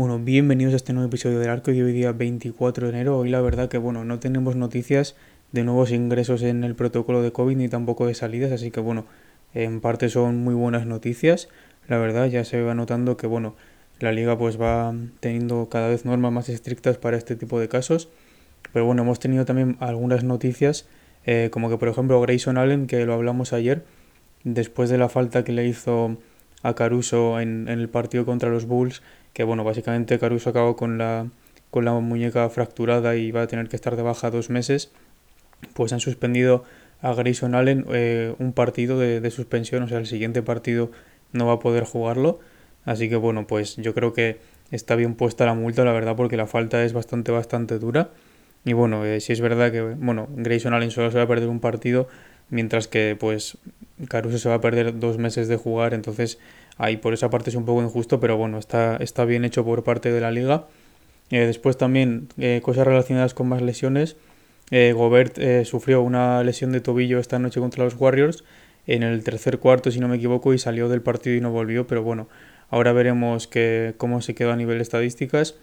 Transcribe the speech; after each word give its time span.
Bueno, 0.00 0.18
bienvenidos 0.18 0.72
a 0.72 0.76
este 0.76 0.94
nuevo 0.94 1.08
episodio 1.08 1.38
del 1.40 1.50
Arco 1.50 1.72
de 1.72 1.84
hoy 1.84 1.92
día 1.92 2.12
24 2.12 2.86
de 2.86 2.92
enero. 2.94 3.18
Hoy 3.18 3.28
la 3.28 3.42
verdad 3.42 3.68
que 3.68 3.76
bueno, 3.76 4.02
no 4.02 4.18
tenemos 4.18 4.56
noticias 4.56 5.14
de 5.52 5.62
nuevos 5.62 5.90
ingresos 5.90 6.42
en 6.42 6.64
el 6.64 6.74
protocolo 6.74 7.20
de 7.20 7.32
COVID 7.32 7.58
ni 7.58 7.68
tampoco 7.68 8.06
de 8.06 8.14
salidas, 8.14 8.50
así 8.50 8.70
que 8.70 8.80
bueno, 8.80 9.04
en 9.54 9.80
parte 9.80 10.08
son 10.08 10.38
muy 10.38 10.54
buenas 10.54 10.86
noticias. 10.86 11.48
La 11.88 11.98
verdad 11.98 12.26
ya 12.26 12.44
se 12.44 12.62
va 12.62 12.74
notando 12.74 13.16
que 13.16 13.26
bueno, 13.26 13.54
la 13.98 14.12
liga 14.12 14.38
pues 14.38 14.60
va 14.60 14.94
teniendo 15.20 15.68
cada 15.68 15.88
vez 15.88 16.04
normas 16.04 16.32
más 16.32 16.48
estrictas 16.48 16.98
para 16.98 17.16
este 17.16 17.36
tipo 17.36 17.60
de 17.60 17.68
casos. 17.68 18.08
Pero 18.72 18.84
bueno, 18.84 19.02
hemos 19.02 19.18
tenido 19.20 19.44
también 19.44 19.76
algunas 19.80 20.22
noticias, 20.24 20.86
eh, 21.26 21.48
como 21.52 21.68
que 21.68 21.78
por 21.78 21.88
ejemplo 21.88 22.20
Grayson 22.20 22.58
Allen, 22.58 22.86
que 22.86 23.04
lo 23.04 23.14
hablamos 23.14 23.52
ayer, 23.52 23.84
después 24.44 24.90
de 24.90 24.98
la 24.98 25.08
falta 25.08 25.44
que 25.44 25.52
le 25.52 25.66
hizo 25.66 26.16
a 26.62 26.74
Caruso 26.74 27.40
en, 27.40 27.68
en 27.68 27.80
el 27.80 27.88
partido 27.88 28.24
contra 28.24 28.50
los 28.50 28.66
Bulls, 28.66 29.02
que 29.32 29.44
bueno, 29.44 29.64
básicamente 29.64 30.18
Caruso 30.18 30.50
acabó 30.50 30.76
con 30.76 30.98
la, 30.98 31.26
con 31.70 31.84
la 31.84 31.92
muñeca 31.94 32.48
fracturada 32.50 33.16
y 33.16 33.30
va 33.30 33.42
a 33.42 33.46
tener 33.46 33.68
que 33.68 33.76
estar 33.76 33.96
de 33.96 34.02
baja 34.02 34.30
dos 34.30 34.50
meses, 34.50 34.90
pues 35.74 35.92
han 35.92 36.00
suspendido 36.00 36.64
a 37.02 37.14
Grayson 37.14 37.54
Allen 37.54 37.86
eh, 37.92 38.34
un 38.38 38.52
partido 38.52 38.98
de, 38.98 39.20
de, 39.20 39.30
suspensión, 39.30 39.82
o 39.82 39.88
sea, 39.88 39.98
el 39.98 40.06
siguiente 40.06 40.42
partido 40.42 40.90
no 41.32 41.46
va 41.46 41.54
a 41.54 41.58
poder 41.58 41.84
jugarlo, 41.84 42.40
así 42.84 43.08
que 43.08 43.16
bueno, 43.16 43.46
pues 43.46 43.76
yo 43.76 43.94
creo 43.94 44.12
que 44.12 44.38
está 44.70 44.96
bien 44.96 45.14
puesta 45.14 45.46
la 45.46 45.54
multa, 45.54 45.84
la 45.84 45.92
verdad, 45.92 46.16
porque 46.16 46.36
la 46.36 46.46
falta 46.46 46.84
es 46.84 46.92
bastante, 46.92 47.32
bastante 47.32 47.78
dura. 47.78 48.10
Y 48.64 48.74
bueno, 48.74 49.06
eh, 49.06 49.20
si 49.20 49.32
es 49.32 49.40
verdad 49.40 49.72
que, 49.72 49.80
bueno, 49.80 50.28
Grayson 50.36 50.74
Allen 50.74 50.90
solo 50.90 51.10
se 51.10 51.16
va 51.16 51.24
a 51.24 51.28
perder 51.28 51.48
un 51.48 51.60
partido, 51.60 52.08
mientras 52.50 52.88
que, 52.88 53.16
pues, 53.18 53.56
Caruso 54.08 54.38
se 54.38 54.48
va 54.48 54.56
a 54.56 54.60
perder 54.60 54.98
dos 54.98 55.18
meses 55.18 55.48
de 55.48 55.56
jugar, 55.56 55.94
entonces 55.94 56.38
Ahí 56.80 56.96
por 56.96 57.12
esa 57.12 57.28
parte 57.28 57.50
es 57.50 57.56
un 57.56 57.66
poco 57.66 57.82
injusto, 57.82 58.20
pero 58.20 58.38
bueno, 58.38 58.56
está, 58.56 58.96
está 58.96 59.26
bien 59.26 59.44
hecho 59.44 59.66
por 59.66 59.84
parte 59.84 60.10
de 60.12 60.20
la 60.22 60.30
liga. 60.30 60.64
Eh, 61.28 61.40
después 61.40 61.76
también 61.76 62.28
eh, 62.38 62.62
cosas 62.64 62.86
relacionadas 62.86 63.34
con 63.34 63.48
más 63.50 63.60
lesiones. 63.60 64.16
Eh, 64.70 64.92
Gobert 64.92 65.38
sufrió 65.64 66.02
una 66.02 66.42
lesión 66.44 66.72
de 66.72 66.80
tobillo 66.80 67.18
esta 67.18 67.38
noche 67.38 67.60
contra 67.60 67.84
los 67.84 67.94
Warriors 67.96 68.44
en 68.86 69.02
el 69.02 69.22
tercer 69.22 69.58
cuarto, 69.58 69.90
si 69.90 70.00
no 70.00 70.08
me 70.08 70.16
equivoco, 70.16 70.54
y 70.54 70.58
salió 70.58 70.88
del 70.88 71.02
partido 71.02 71.36
y 71.36 71.40
no 71.40 71.50
volvió, 71.50 71.86
pero 71.86 72.02
bueno, 72.02 72.28
ahora 72.70 72.92
veremos 72.92 73.46
que, 73.46 73.94
cómo 73.96 74.20
se 74.20 74.34
quedó 74.34 74.52
a 74.52 74.56
nivel 74.56 74.78
de 74.78 74.82
estadísticas. 74.82 75.56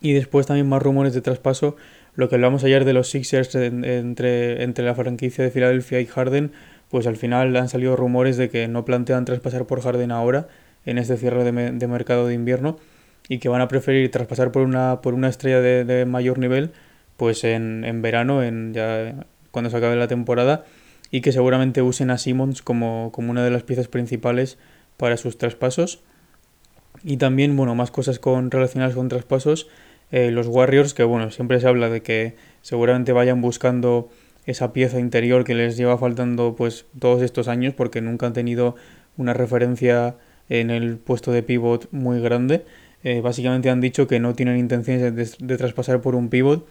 Y 0.00 0.12
después 0.12 0.46
también 0.46 0.68
más 0.68 0.82
rumores 0.82 1.14
de 1.14 1.20
traspaso, 1.20 1.76
lo 2.14 2.28
que 2.28 2.34
hablamos 2.36 2.64
ayer 2.64 2.84
de 2.84 2.92
los 2.92 3.10
Sixers 3.10 3.54
entre, 3.54 4.62
entre 4.62 4.84
la 4.84 4.94
franquicia 4.94 5.44
de 5.44 5.50
Filadelfia 5.50 6.00
y 6.00 6.06
Harden, 6.06 6.52
pues 6.90 7.06
al 7.06 7.16
final 7.16 7.54
han 7.56 7.68
salido 7.68 7.96
rumores 7.96 8.36
de 8.36 8.50
que 8.50 8.66
no 8.66 8.84
plantean 8.84 9.24
traspasar 9.24 9.66
por 9.66 9.80
Harden 9.80 10.10
ahora, 10.10 10.48
en 10.86 10.98
este 10.98 11.16
cierre 11.16 11.44
de, 11.44 11.86
mercado 11.86 12.26
de 12.26 12.34
invierno, 12.34 12.78
y 13.28 13.38
que 13.38 13.48
van 13.48 13.60
a 13.60 13.68
preferir 13.68 14.10
traspasar 14.10 14.50
por 14.50 14.62
una, 14.62 15.00
por 15.02 15.14
una 15.14 15.28
estrella 15.28 15.60
de, 15.60 16.04
mayor 16.06 16.38
nivel, 16.38 16.72
pues 17.20 17.44
en, 17.44 17.84
en, 17.84 18.00
verano, 18.00 18.42
en 18.42 18.72
ya 18.72 19.26
cuando 19.50 19.68
se 19.68 19.76
acabe 19.76 19.94
la 19.94 20.08
temporada, 20.08 20.64
y 21.10 21.20
que 21.20 21.32
seguramente 21.32 21.82
usen 21.82 22.10
a 22.10 22.16
Simmons 22.16 22.62
como, 22.62 23.10
como 23.12 23.30
una 23.30 23.44
de 23.44 23.50
las 23.50 23.62
piezas 23.62 23.88
principales 23.88 24.56
para 24.96 25.18
sus 25.18 25.36
traspasos. 25.36 26.00
Y 27.04 27.18
también, 27.18 27.54
bueno, 27.58 27.74
más 27.74 27.90
cosas 27.90 28.18
con, 28.18 28.50
relacionadas 28.50 28.94
con 28.94 29.10
traspasos. 29.10 29.68
Eh, 30.12 30.30
los 30.30 30.46
Warriors, 30.46 30.94
que 30.94 31.02
bueno, 31.04 31.30
siempre 31.30 31.60
se 31.60 31.68
habla 31.68 31.90
de 31.90 32.00
que 32.00 32.36
seguramente 32.62 33.12
vayan 33.12 33.42
buscando 33.42 34.08
esa 34.46 34.72
pieza 34.72 34.98
interior 34.98 35.44
que 35.44 35.54
les 35.54 35.76
lleva 35.76 35.98
faltando 35.98 36.54
pues 36.56 36.86
todos 36.98 37.20
estos 37.20 37.48
años 37.48 37.74
porque 37.74 38.00
nunca 38.00 38.26
han 38.26 38.32
tenido 38.32 38.76
una 39.18 39.34
referencia 39.34 40.16
en 40.48 40.70
el 40.70 40.96
puesto 40.96 41.32
de 41.32 41.42
pivot 41.42 41.86
muy 41.92 42.18
grande. 42.18 42.64
Eh, 43.04 43.20
básicamente 43.20 43.68
han 43.68 43.82
dicho 43.82 44.06
que 44.06 44.20
no 44.20 44.34
tienen 44.34 44.58
intenciones 44.58 45.36
de, 45.38 45.56
traspasar 45.58 46.00
por 46.00 46.14
un 46.14 46.30
pivot. 46.30 46.66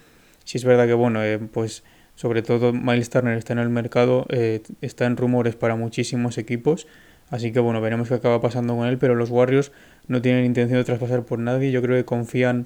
Si 0.50 0.58
es 0.58 0.66
verdad 0.66 0.88
que 0.88 0.96
bueno, 0.96 1.24
eh, 1.24 1.38
pues 1.38 1.84
sobre 2.16 2.42
todo 2.42 2.74
Miles 2.74 3.12
Turner 3.12 3.38
está 3.38 3.54
en 3.54 3.60
el 3.60 3.70
mercado, 3.70 4.26
eh, 4.30 4.64
está 4.82 5.06
en 5.06 5.16
rumores 5.16 5.56
para 5.56 5.76
muchísimos 5.76 6.40
equipos. 6.40 6.88
Así 7.30 7.52
que 7.52 7.60
bueno, 7.60 7.82
veremos 7.82 8.08
qué 8.08 8.16
acaba 8.16 8.42
pasando 8.42 8.76
con 8.76 8.88
él, 8.88 8.98
pero 8.98 9.14
los 9.14 9.30
Warriors 9.30 9.72
no 10.08 10.24
tienen 10.24 10.46
intención 10.46 10.80
de 10.80 10.86
traspasar 10.86 11.24
por 11.24 11.38
nadie. 11.38 11.70
Yo 11.72 11.84
creo 11.84 11.96
que 11.98 12.04
confían 12.04 12.66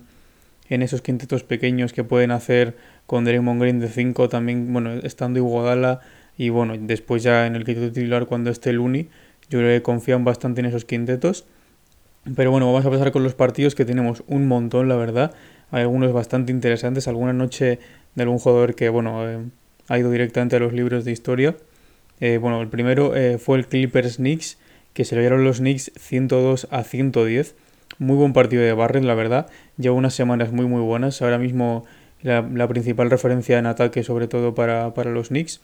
en 0.70 0.82
esos 0.82 1.02
quintetos 1.02 1.44
pequeños 1.44 1.92
que 1.92 2.06
pueden 2.06 2.32
hacer 2.32 2.78
con 3.06 3.26
Draymond 3.26 3.60
Green 3.60 3.82
de 3.82 3.90
5 3.90 4.30
también, 4.30 4.72
bueno, 4.72 4.94
estando 5.04 5.40
Iguodala 5.40 6.00
y 6.38 6.48
bueno, 6.48 6.76
después 6.80 7.22
ya 7.22 7.48
en 7.48 7.58
el 7.58 7.66
quinteto 7.66 7.92
titular 7.92 8.28
cuando 8.28 8.50
esté 8.50 8.72
Luni, 8.72 9.10
yo 9.50 9.60
creo 9.60 9.78
que 9.78 9.84
confían 9.84 10.24
bastante 10.24 10.62
en 10.62 10.68
esos 10.68 10.86
quintetos. 10.86 11.44
Pero 12.36 12.52
bueno, 12.52 12.68
vamos 12.68 12.86
a 12.86 12.90
pasar 12.90 13.12
con 13.12 13.24
los 13.24 13.36
partidos 13.36 13.76
que 13.76 13.84
tenemos 13.84 14.24
un 14.28 14.48
montón, 14.48 14.88
la 14.88 14.96
verdad. 14.96 15.34
Hay 15.72 15.82
algunos 15.82 16.14
bastante 16.14 16.52
interesantes, 16.52 17.08
alguna 17.08 17.34
noche 17.34 17.80
de 18.16 18.24
algún 18.24 18.40
jugador 18.40 18.76
que, 18.76 18.90
bueno, 18.90 19.30
eh, 19.30 19.40
ha 19.90 20.00
ido 20.00 20.10
directamente 20.10 20.56
a 20.56 20.60
los 20.60 20.72
libros 20.72 21.04
de 21.04 21.12
historia. 21.12 21.56
Eh, 22.20 22.38
bueno, 22.38 22.62
el 22.62 22.70
primero 22.70 23.16
eh, 23.16 23.38
fue 23.38 23.58
el 23.58 23.68
Clippers 23.68 24.18
Knicks, 24.18 24.58
que 24.94 25.04
se 25.04 25.16
lo 25.16 25.22
dieron 25.22 25.44
los 25.44 25.60
Knicks 25.60 25.92
102 25.98 26.68
a 26.72 26.84
110. 26.84 27.56
Muy 28.00 28.16
buen 28.16 28.34
partido 28.34 28.64
de 28.64 28.74
Barrett, 28.74 29.04
la 29.04 29.16
verdad. 29.16 29.48
Lleva 29.78 29.96
unas 29.96 30.14
semanas 30.14 30.52
muy 30.52 30.66
muy 30.66 30.82
buenas. 30.82 31.22
Ahora 31.22 31.38
mismo 31.38 31.84
la, 32.22 32.68
principal 32.68 33.12
referencia 33.12 33.60
en 33.60 33.66
ataque, 33.66 34.04
sobre 34.04 34.28
todo 34.28 34.56
para, 34.56 34.94
los 35.06 35.28
Knicks. 35.28 35.62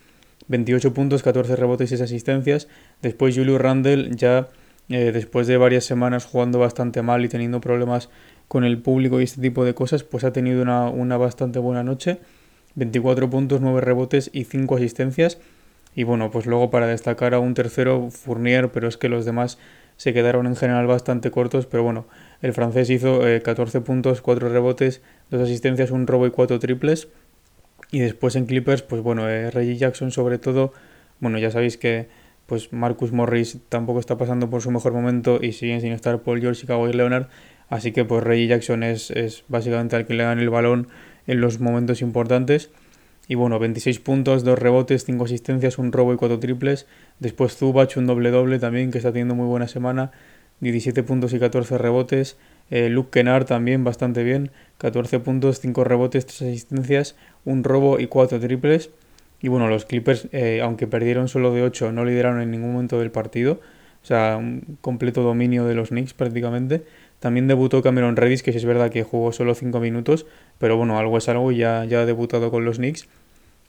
28 0.47 0.93
puntos, 0.93 1.23
14 1.23 1.55
rebotes 1.55 1.91
y 1.91 1.97
6 1.97 2.01
asistencias. 2.01 2.67
Después 3.01 3.35
Julius 3.35 3.61
Randle 3.61 4.09
ya 4.15 4.49
eh, 4.89 5.11
después 5.11 5.47
de 5.47 5.57
varias 5.57 5.85
semanas 5.85 6.25
jugando 6.25 6.59
bastante 6.59 7.01
mal 7.01 7.23
y 7.23 7.29
teniendo 7.29 7.61
problemas 7.61 8.09
con 8.47 8.63
el 8.63 8.79
público 8.79 9.21
y 9.21 9.23
este 9.23 9.41
tipo 9.41 9.63
de 9.63 9.75
cosas, 9.75 10.03
pues 10.03 10.23
ha 10.23 10.33
tenido 10.33 10.61
una, 10.61 10.89
una 10.89 11.17
bastante 11.17 11.59
buena 11.59 11.83
noche. 11.83 12.19
24 12.75 13.29
puntos, 13.29 13.61
9 13.61 13.81
rebotes 13.81 14.29
y 14.33 14.45
5 14.45 14.75
asistencias. 14.75 15.37
Y 15.95 16.03
bueno, 16.03 16.31
pues 16.31 16.45
luego 16.45 16.69
para 16.69 16.87
destacar 16.87 17.33
a 17.33 17.39
un 17.39 17.53
tercero, 17.53 18.09
Fournier, 18.09 18.69
pero 18.71 18.87
es 18.87 18.97
que 18.97 19.09
los 19.09 19.25
demás 19.25 19.57
se 19.97 20.13
quedaron 20.13 20.47
en 20.47 20.55
general 20.55 20.87
bastante 20.87 21.29
cortos, 21.29 21.65
pero 21.65 21.83
bueno, 21.83 22.05
el 22.41 22.53
francés 22.53 22.89
hizo 22.89 23.19
14 23.43 23.77
eh, 23.77 23.81
puntos, 23.81 24.21
4 24.21 24.47
rebotes, 24.47 25.01
2 25.29 25.41
asistencias, 25.41 25.91
un 25.91 26.07
robo 26.07 26.25
y 26.25 26.31
4 26.31 26.57
triples. 26.59 27.09
Y 27.91 27.99
después 27.99 28.35
en 28.35 28.45
Clippers, 28.45 28.81
pues 28.81 29.01
bueno, 29.01 29.27
eh, 29.27 29.51
Reggie 29.51 29.75
Jackson 29.75 30.11
sobre 30.11 30.37
todo, 30.37 30.73
bueno, 31.19 31.37
ya 31.37 31.51
sabéis 31.51 31.77
que 31.77 32.07
pues 32.49 32.73
Marcus 32.73 33.13
Morris 33.13 33.59
tampoco 33.69 34.01
está 34.01 34.17
pasando 34.17 34.49
por 34.49 34.61
su 34.61 34.71
mejor 34.71 34.91
momento 34.91 35.39
y 35.41 35.53
siguen 35.53 35.79
sin 35.79 35.93
estar 35.93 36.21
Paul 36.23 36.41
George 36.41 36.61
y 36.63 36.67
Kawhi 36.67 36.91
Leonard, 36.91 37.27
así 37.69 37.93
que 37.93 38.03
pues 38.03 38.23
Reggie 38.23 38.47
Jackson 38.47 38.83
es, 38.83 39.11
es 39.11 39.45
básicamente 39.47 39.95
al 39.95 40.05
que 40.05 40.15
le 40.15 40.23
dan 40.23 40.39
el 40.39 40.49
balón 40.49 40.89
en 41.27 41.39
los 41.39 41.59
momentos 41.59 42.01
importantes. 42.01 42.71
Y 43.27 43.35
bueno, 43.35 43.59
26 43.59 43.99
puntos, 43.99 44.43
2 44.43 44.57
rebotes, 44.57 45.05
5 45.05 45.23
asistencias, 45.23 45.77
un 45.77 45.91
robo 45.91 46.11
y 46.13 46.17
4 46.17 46.39
triples. 46.39 46.87
Después 47.19 47.55
Zubac, 47.55 47.95
un 47.95 48.07
doble-doble 48.07 48.57
también, 48.57 48.89
que 48.89 48.97
está 48.97 49.11
teniendo 49.11 49.35
muy 49.35 49.45
buena 49.45 49.67
semana. 49.67 50.11
17 50.61 51.03
puntos 51.03 51.31
y 51.33 51.39
14 51.39 51.77
rebotes. 51.77 52.37
Eh, 52.71 52.89
Luke 52.89 53.11
Kennard 53.11 53.45
también 53.45 53.83
bastante 53.83 54.23
bien. 54.23 54.49
14 54.79 55.19
puntos, 55.19 55.59
5 55.59 55.83
rebotes, 55.83 56.25
3 56.25 56.41
asistencias, 56.41 57.15
un 57.45 57.63
robo 57.63 57.99
y 57.99 58.07
4 58.07 58.39
triples. 58.39 58.89
Y 59.41 59.47
bueno, 59.47 59.67
los 59.67 59.85
Clippers, 59.85 60.27
eh, 60.31 60.61
aunque 60.61 60.87
perdieron 60.87 61.27
solo 61.27 61.53
de 61.53 61.63
8, 61.63 61.91
no 61.91 62.05
lideraron 62.05 62.41
en 62.41 62.51
ningún 62.51 62.73
momento 62.73 62.99
del 62.99 63.11
partido. 63.11 63.61
O 64.01 64.05
sea, 64.05 64.37
un 64.37 64.77
completo 64.81 65.21
dominio 65.21 65.65
de 65.65 65.75
los 65.75 65.89
Knicks 65.89 66.13
prácticamente. 66.13 66.83
También 67.19 67.47
debutó 67.47 67.81
Cameron 67.81 68.15
Reddish, 68.15 68.41
que 68.41 68.51
sí 68.51 68.57
es 68.57 68.65
verdad 68.65 68.91
que 68.91 69.03
jugó 69.03 69.31
solo 69.31 69.53
5 69.55 69.79
minutos, 69.79 70.25
pero 70.57 70.77
bueno, 70.77 70.97
algo 70.97 71.17
es 71.17 71.27
algo 71.27 71.51
ya, 71.51 71.83
ya 71.85 72.01
ha 72.01 72.05
debutado 72.05 72.49
con 72.49 72.63
los 72.63 72.77
Knicks. 72.77 73.07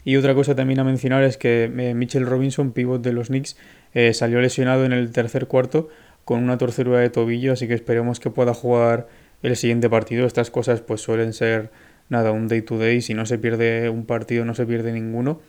Y 0.05 0.17
otra 0.17 0.34
cosa 0.34 0.55
también 0.55 0.81
a 0.81 0.84
mencionar 0.84 1.25
es 1.25 1.37
que 1.37 1.64
eh, 1.64 1.94
Mitchell 1.94 2.26
Robinson, 2.26 2.73
pivot 2.73 3.02
de 3.02 3.12
los 3.12 3.28
Knicks, 3.28 3.56
eh, 3.93 4.14
salió 4.14 4.40
lesionado 4.40 4.84
en 4.84 4.93
el 4.93 5.11
tercer 5.12 5.46
cuarto 5.46 5.88
con 6.25 6.43
una 6.43 6.58
torcedura 6.58 7.00
de 7.00 7.11
tobillo, 7.11 7.52
así 7.52 7.66
que 7.66 7.75
esperemos 7.75 8.20
que 8.20 8.31
pueda 8.31 8.55
jugar 8.55 9.08
el 9.43 9.56
siguiente 9.56 9.90
partido. 9.90 10.26
Estas 10.26 10.50
cosas 10.50 10.81
pues 10.81 11.00
suelen 11.00 11.32
ser 11.32 11.70
nada, 12.08 12.31
un 12.32 12.49
day 12.49 12.62
to 12.62 12.78
day, 12.78 13.02
si 13.02 13.14
no 13.14 13.26
se 13.26 13.38
pierde 13.38 13.88
un 13.90 14.06
partido 14.06 14.44
no 14.44 14.55
se 14.55 14.64
pierde 14.64 14.93
ninguno. 14.93 15.40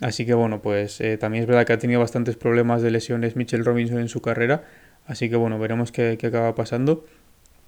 Así 0.00 0.26
que 0.26 0.34
bueno, 0.34 0.60
pues 0.60 1.00
eh, 1.00 1.16
también 1.16 1.42
es 1.42 1.48
verdad 1.48 1.66
que 1.66 1.72
ha 1.72 1.78
tenido 1.78 2.00
bastantes 2.00 2.36
problemas 2.36 2.82
de 2.82 2.90
lesiones 2.90 3.36
Mitchell 3.36 3.64
Robinson 3.64 3.98
en 3.98 4.08
su 4.08 4.20
carrera, 4.20 4.64
así 5.06 5.30
que 5.30 5.36
bueno, 5.36 5.58
veremos 5.58 5.92
qué, 5.92 6.16
qué 6.18 6.26
acaba 6.26 6.54
pasando. 6.54 7.04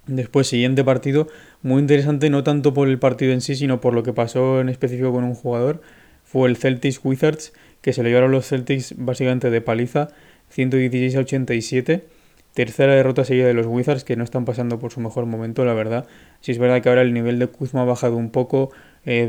Después, 0.05 0.47
siguiente 0.47 0.83
partido, 0.83 1.27
muy 1.61 1.79
interesante, 1.79 2.29
no 2.29 2.43
tanto 2.43 2.73
por 2.73 2.87
el 2.87 2.99
partido 2.99 3.33
en 3.33 3.41
sí, 3.41 3.55
sino 3.55 3.81
por 3.81 3.93
lo 3.93 4.03
que 4.03 4.13
pasó 4.13 4.61
en 4.61 4.69
específico 4.69 5.11
con 5.11 5.23
un 5.23 5.35
jugador 5.35 5.81
fue 6.29 6.47
el 6.47 6.57
Celtics 6.57 6.99
Wizards, 7.03 7.53
que 7.81 7.91
se 7.91 8.03
lo 8.03 8.09
llevaron 8.09 8.29
los 8.29 8.47
Celtics 8.47 8.93
básicamente 8.97 9.49
de 9.49 9.61
paliza. 9.61 10.09
116 10.49 11.15
a 11.15 11.19
87. 11.21 12.05
Tercera 12.53 12.93
derrota 12.93 13.25
seguida 13.25 13.47
de 13.47 13.55
los 13.55 13.65
Wizards, 13.65 14.03
que 14.03 14.15
no 14.15 14.23
están 14.23 14.45
pasando 14.45 14.77
por 14.77 14.91
su 14.91 14.99
mejor 14.99 15.25
momento, 15.25 15.65
la 15.65 15.73
verdad. 15.73 16.05
Si 16.41 16.51
es 16.51 16.59
verdad 16.59 16.83
que 16.83 16.89
ahora 16.89 17.01
el 17.01 17.15
nivel 17.15 17.39
de 17.39 17.47
Kuzma 17.47 17.81
ha 17.81 17.85
bajado 17.85 18.15
un 18.15 18.29
poco, 18.29 18.69
eh, 19.05 19.27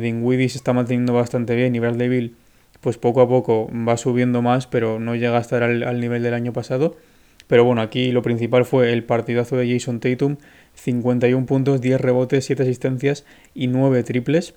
se 0.51 0.59
está 0.59 0.75
manteniendo 0.75 1.15
bastante 1.15 1.57
bien 1.57 1.75
y 1.75 1.79
Bradley 1.79 2.35
pues 2.81 2.99
poco 2.99 3.21
a 3.21 3.29
poco 3.29 3.71
va 3.73 3.97
subiendo 3.97 4.43
más, 4.43 4.67
pero 4.67 4.99
no 4.99 5.15
llega 5.15 5.37
a 5.39 5.41
estar 5.41 5.63
al, 5.63 6.01
nivel 6.01 6.23
del 6.23 6.35
año 6.35 6.53
pasado. 6.53 6.97
Pero 7.47 7.65
bueno, 7.65 7.83
aquí 7.83 8.13
lo 8.13 8.23
principal 8.23 8.65
fue 8.65 8.93
el 8.93 9.05
partidazo 9.05 9.57
de 9.57 9.73
Jason 9.73 10.01
Tatum, 10.01 10.37
51 10.75 11.47
puntos, 11.47 11.81
10 11.81 12.01
rebotes, 12.01 12.45
7 12.45 12.63
asistencias 12.63 13.25
y 13.55 13.67
9 13.67 14.03
triples, 14.05 14.55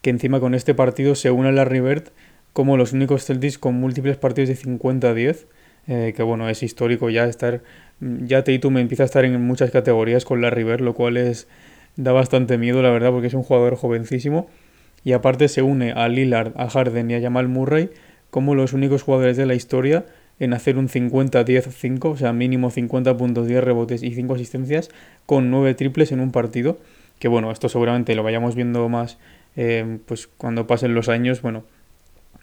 que 0.00 0.10
encima 0.10 0.40
con 0.40 0.54
este 0.54 0.74
partido 0.74 1.14
se 1.14 1.30
une 1.30 1.50
a 1.50 1.52
la 1.52 1.64
Bird 1.64 2.04
como 2.52 2.76
los 2.76 2.92
únicos 2.92 3.24
Celtics 3.26 3.58
con 3.58 3.74
múltiples 3.74 4.16
partidos 4.16 4.48
de 4.48 4.56
50 4.56 5.10
a 5.10 5.14
10, 5.14 5.46
eh, 5.86 6.14
que 6.16 6.22
bueno, 6.22 6.48
es 6.48 6.62
histórico 6.62 7.10
ya 7.10 7.24
estar, 7.26 7.62
ya 8.00 8.42
Tatum 8.42 8.78
empieza 8.78 9.04
a 9.04 9.06
estar 9.06 9.24
en 9.24 9.40
muchas 9.40 9.70
categorías 9.70 10.24
con 10.24 10.40
la 10.40 10.50
Bird, 10.50 10.80
lo 10.80 10.94
cual 10.94 11.16
es 11.16 11.46
da 11.96 12.12
bastante 12.12 12.58
miedo, 12.58 12.82
la 12.82 12.90
verdad, 12.90 13.10
porque 13.10 13.26
es 13.28 13.34
un 13.34 13.42
jugador 13.42 13.76
jovencísimo. 13.76 14.48
Y 15.04 15.12
aparte 15.12 15.48
se 15.48 15.62
une 15.62 15.92
a 15.92 16.08
Lillard, 16.08 16.52
a 16.56 16.68
Harden 16.68 17.10
y 17.10 17.14
a 17.14 17.20
Jamal 17.20 17.48
Murray 17.48 17.90
como 18.30 18.54
los 18.54 18.72
únicos 18.72 19.02
jugadores 19.02 19.36
de 19.36 19.46
la 19.46 19.54
historia 19.54 20.06
en 20.38 20.54
hacer 20.54 20.78
un 20.78 20.88
50-10-5, 20.88 22.12
o 22.12 22.16
sea, 22.16 22.32
mínimo 22.32 22.70
50 22.70 23.16
puntos, 23.16 23.46
10 23.46 23.62
rebotes 23.62 24.02
y 24.02 24.14
5 24.14 24.34
asistencias, 24.34 24.90
con 25.26 25.50
9 25.50 25.74
triples 25.74 26.12
en 26.12 26.20
un 26.20 26.32
partido. 26.32 26.78
Que 27.18 27.28
bueno, 27.28 27.50
esto 27.50 27.68
seguramente 27.68 28.14
lo 28.14 28.22
vayamos 28.22 28.54
viendo 28.54 28.88
más 28.88 29.18
eh, 29.56 29.98
pues 30.06 30.26
cuando 30.26 30.66
pasen 30.66 30.94
los 30.94 31.10
años. 31.10 31.42
Bueno, 31.42 31.64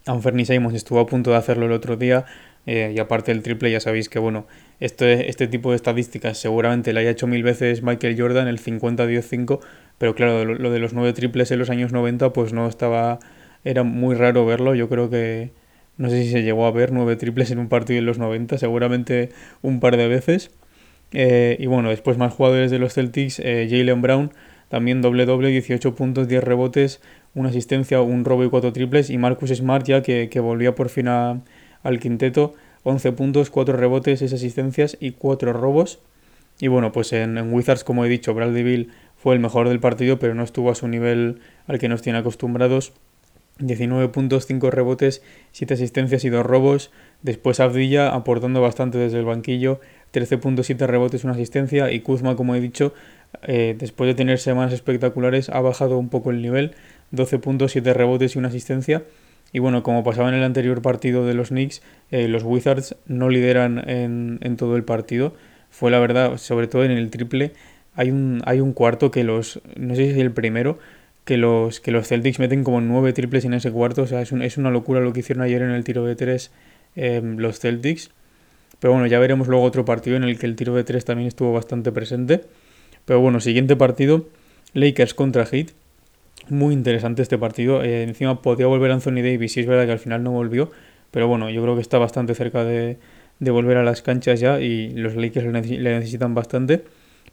Anferni 0.06 0.46
Simons 0.46 0.76
estuvo 0.76 1.00
a 1.00 1.08
punto 1.08 1.32
de 1.32 1.38
hacerlo 1.38 1.66
el 1.66 1.72
otro 1.72 1.98
día, 1.98 2.26
eh, 2.68 2.94
y 2.96 3.00
aparte 3.00 3.34
del 3.34 3.44
triple, 3.44 3.72
ya 3.72 3.80
sabéis 3.80 4.10
que 4.10 4.20
bueno, 4.20 4.46
este, 4.80 5.30
este 5.30 5.48
tipo 5.48 5.72
de 5.72 5.78
estadísticas 5.78 6.38
seguramente 6.38 6.94
la 6.94 7.00
haya 7.00 7.12
hecho 7.12 7.26
mil 7.26 7.42
veces 7.42 7.82
Michael 7.82 8.20
Jordan, 8.20 8.48
el 8.48 8.62
50-10-5, 8.62 9.60
pero 9.98 10.16
claro, 10.16 10.46
lo, 10.46 10.72
de 10.72 10.80
los 10.80 10.94
nueve 10.94 11.14
triples 11.14 11.52
en 11.52 11.60
los 11.60 11.70
años 11.70 11.92
90, 11.92 12.34
pues 12.34 12.54
no 12.54 12.68
estaba. 12.68 13.20
Era 13.64 13.84
muy 13.84 14.16
raro 14.16 14.46
verlo. 14.46 14.76
Yo 14.76 14.90
creo 14.90 15.10
que. 15.10 15.52
No 15.98 16.10
sé 16.10 16.24
si 16.24 16.30
se 16.30 16.44
llegó 16.44 16.68
a 16.68 16.72
ver 16.72 16.92
nueve 16.92 17.16
triples 17.16 17.50
en 17.50 17.58
un 17.60 17.70
partido 17.70 17.98
en 17.98 18.06
los 18.06 18.20
90, 18.20 18.60
seguramente 18.60 19.30
un 19.64 19.80
par 19.80 19.98
de 19.98 20.08
veces. 20.08 20.52
Eh, 21.12 21.58
y 21.60 21.66
bueno, 21.66 21.90
después 21.90 22.18
más 22.18 22.34
jugadores 22.34 22.70
de 22.70 22.78
los 22.78 22.94
Celtics, 22.94 23.40
eh, 23.40 23.68
Jalen 23.70 24.02
Brown, 24.02 24.32
también 24.70 25.02
doble 25.02 25.26
doble, 25.26 25.50
18 25.50 25.96
puntos, 25.96 26.28
10 26.28 26.44
rebotes, 26.44 27.02
una 27.34 27.50
asistencia, 27.50 28.02
un 28.02 28.26
robo 28.26 28.44
y 28.44 28.50
cuatro 28.50 28.74
triples. 28.74 29.10
Y 29.10 29.18
Marcus 29.18 29.50
Smart 29.50 29.88
ya 29.88 30.04
que, 30.04 30.30
que 30.30 30.40
volvía 30.40 30.76
por 30.76 30.90
fin 30.90 31.08
a, 31.08 31.42
al 31.82 32.00
quinteto, 32.00 32.54
11 32.84 33.12
puntos, 33.14 33.50
4 33.50 33.76
rebotes, 33.76 34.20
6 34.20 34.34
asistencias 34.34 34.98
y 35.00 35.12
4 35.12 35.54
robos. 35.54 36.00
Y 36.60 36.68
bueno, 36.68 36.92
pues 36.92 37.14
en, 37.14 37.54
Wizards, 37.54 37.84
como 37.84 38.06
he 38.06 38.10
dicho, 38.10 38.34
Bradley 38.34 38.64
Bill 38.64 38.92
fue 39.18 39.34
el 39.34 39.40
mejor 39.40 39.68
del 39.68 39.80
partido, 39.80 40.20
pero 40.20 40.34
no 40.36 40.44
estuvo 40.44 40.72
a 40.72 40.76
su 40.76 40.88
nivel 40.88 41.40
al 41.68 41.80
que 41.80 41.90
nos 41.90 42.02
tiene 42.02 42.20
acostumbrados. 42.20 42.94
19 43.60 44.10
puntos, 44.10 44.46
5 44.46 44.70
rebotes, 44.70 45.24
7 45.52 45.74
asistencias 45.74 46.24
y 46.24 46.30
2 46.30 46.46
robos. 46.46 46.92
Después 47.24 47.60
Abdilla 47.60 48.14
aportando 48.14 48.62
bastante 48.62 48.98
desde 48.98 49.20
el 49.20 49.26
banquillo, 49.26 49.80
13 50.12 50.38
puntos, 50.38 50.68
7 50.68 50.86
rebotes, 50.86 51.24
una 51.24 51.34
asistencia. 51.34 51.92
Y 51.92 52.02
Kuzma, 52.02 52.36
como 52.36 52.56
he 52.56 52.62
dicho, 52.62 52.94
eh, 53.44 53.76
después 53.78 54.08
de 54.08 54.14
tener 54.14 54.40
semanas 54.40 54.74
espectaculares, 54.74 55.50
ha 55.50 55.62
bajado 55.62 55.98
un 55.98 56.10
poco 56.10 56.30
el 56.32 56.42
nivel, 56.42 56.76
12 57.12 57.40
puntos, 57.40 57.72
7 57.72 57.94
rebotes 57.94 58.36
y 58.36 58.40
una 58.40 58.50
asistencia. 58.50 59.04
Y 59.54 59.60
bueno, 59.60 59.82
como 59.82 60.04
pasaba 60.04 60.30
en 60.30 60.36
el 60.36 60.44
anterior 60.44 60.82
partido 60.82 61.26
de 61.26 61.34
los 61.34 61.50
Knicks, 61.50 61.82
eh, 62.12 62.28
los 62.28 62.44
Wizards 62.44 62.96
no 63.08 63.30
lideran 63.30 63.90
en, 63.90 64.40
en, 64.42 64.58
todo 64.58 64.76
el 64.76 64.84
partido. 64.84 65.34
Fue 65.70 65.90
la 65.90 66.00
verdad, 66.00 66.38
sobre 66.38 66.68
todo 66.68 66.84
en 66.84 66.92
el 66.92 67.10
triple, 67.10 67.54
hay 67.98 68.12
un, 68.12 68.42
hay 68.46 68.62
un 68.62 68.72
cuarto 68.72 69.12
que 69.12 69.26
los, 69.26 69.60
no 69.76 69.96
sé 69.96 70.06
si 70.06 70.12
es 70.12 70.18
el 70.18 70.32
primero, 70.32 70.80
que 71.26 71.36
los, 71.36 71.82
que 71.82 71.92
los 71.92 72.08
Celtics 72.08 72.40
meten 72.40 72.64
como 72.64 72.80
nueve 72.80 73.12
triples 73.12 73.44
en 73.44 73.54
ese 73.54 73.72
cuarto. 73.72 74.04
O 74.04 74.08
sea, 74.08 74.22
es, 74.22 74.32
es 74.32 74.58
una 74.58 74.72
locura 74.72 75.02
lo 75.02 75.12
que 75.12 75.20
hicieron 75.20 75.44
ayer 75.44 75.62
en 75.62 75.72
el 75.72 75.84
tiro 75.84 76.06
de 76.06 76.16
tres 76.16 76.52
em, 76.96 77.38
los 77.38 77.60
Celtics. 77.60 78.12
Pero 78.80 78.94
bueno, 78.94 79.08
ya 79.08 79.20
veremos 79.20 79.50
luego 79.50 79.66
otro 79.66 79.84
partido 79.84 80.16
en 80.16 80.24
el 80.24 80.40
que 80.40 80.46
el 80.46 80.56
tiro 80.56 80.74
de 80.76 80.86
tres 80.86 81.04
también 81.04 81.28
estuvo 81.28 81.52
bastante 81.52 81.92
presente. 81.92 82.46
Pero 83.04 83.20
bueno, 83.20 83.42
siguiente 83.42 83.76
partido, 83.76 84.30
Lakers 84.74 85.14
contra 85.14 85.46
Heat 85.46 85.72
muy 86.50 86.74
interesante 86.74 87.22
este 87.22 87.38
partido. 87.38 87.84
Eh, 87.84 88.04
encima 88.04 88.42
podía 88.42 88.68
volver 88.68 88.92
Anthony 88.92 89.22
Davis 89.22 89.58
y 89.58 89.62
es 89.62 89.68
verdad 89.68 89.86
que 89.86 89.92
al 89.92 90.00
final 90.00 90.24
no 90.24 90.32
volvió. 90.32 90.72
Pero 91.12 91.28
bueno, 91.28 91.50
yo 91.50 91.62
creo 91.62 91.76
que 91.76 91.82
está 91.82 91.98
bastante 91.98 92.36
cerca 92.36 92.64
de, 92.64 92.98
volver 93.40 93.78
a 93.78 93.84
las 93.84 94.02
canchas 94.02 94.40
ya 94.40 94.60
y 94.60 94.90
los 94.92 95.16
Lakers 95.16 95.46
le, 95.46 95.78
necesitan 96.00 96.34
bastante. 96.34 96.84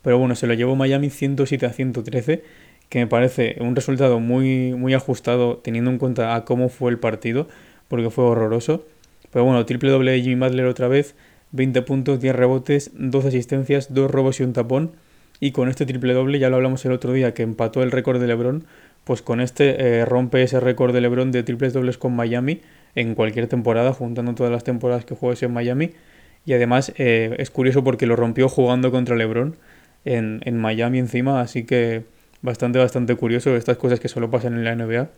Pero 0.05 0.19
bueno, 0.19 0.37
se 0.37 0.47
lo 0.47 0.53
llevó 0.53 0.77
Miami 0.77 1.09
107 1.09 1.65
a 1.65 1.71
113, 1.71 2.45
que 2.91 2.99
me 2.99 3.07
parece 3.07 3.57
un 3.61 3.75
resultado 3.75 4.21
muy, 4.21 4.75
muy 4.75 4.93
ajustado 4.93 5.57
teniendo 5.57 5.91
en 5.91 5.97
cuenta 5.97 6.37
a 6.37 6.45
cómo 6.45 6.69
fue 6.69 6.91
el 6.91 6.99
partido, 6.99 7.49
porque 7.89 8.11
fue 8.11 8.25
horroroso. 8.25 8.85
Pero 9.33 9.47
bueno, 9.47 9.65
triple 9.65 9.91
doble 9.91 10.13
de 10.13 10.21
Jimmy 10.21 10.37
Butler 10.37 10.67
otra 10.67 10.89
vez, 10.89 11.15
20 11.53 11.81
puntos, 11.83 12.21
10 12.21 12.37
rebotes, 12.37 12.91
12 12.93 13.29
asistencias, 13.29 13.95
2 13.95 14.11
robos 14.11 14.41
y 14.41 14.43
un 14.43 14.53
tapón. 14.53 14.93
Y 15.41 15.53
con 15.53 15.71
este 15.71 15.87
triple 15.87 16.13
doble, 16.13 16.39
ya 16.39 16.51
lo 16.51 16.57
hablamos 16.57 16.85
el 16.85 16.93
otro 16.93 17.15
día, 17.15 17.33
que 17.33 17.43
empató 17.43 17.83
el 17.83 17.91
récord 17.91 18.21
de 18.21 18.27
LeBron, 18.27 18.65
pues 19.05 19.23
con 19.23 19.41
este 19.41 20.01
eh, 20.01 20.05
rompe 20.05 20.43
ese 20.43 20.61
récord 20.61 20.93
de 20.93 21.01
LeBron 21.01 21.33
de 21.33 21.43
triples 21.43 21.73
dobles 21.73 21.97
con 21.97 22.15
Miami 22.15 22.61
en 22.95 23.15
cualquier 23.15 23.47
temporada, 23.47 23.95
juntando 23.95 24.35
todas 24.35 24.53
las 24.53 24.65
temporadas 24.65 25.07
que 25.07 25.15
juegues 25.15 25.43
en 25.43 25.53
Miami. 25.55 25.93
Y 26.45 26.53
además 26.53 26.93
eh, 26.99 27.35
es 27.39 27.51
curioso 27.51 27.83
porque 27.83 28.07
lo 28.07 28.17
rompió 28.17 28.51
jugando 28.51 28.91
contra 28.91 29.17
LeBron 29.17 29.57
en, 30.05 30.41
en, 30.45 30.59
Miami 30.59 30.99
encima, 30.99 31.41
así 31.41 31.65
que 31.65 32.05
bastante, 32.43 32.79
bastante 32.79 33.15
curioso 33.17 33.57
estas 33.57 33.77
cosas 33.77 34.01
que 34.01 34.09
solo 34.09 34.31
pasan 34.31 34.55
en 34.55 34.65
la 34.65 34.75
NBA. 34.75 35.09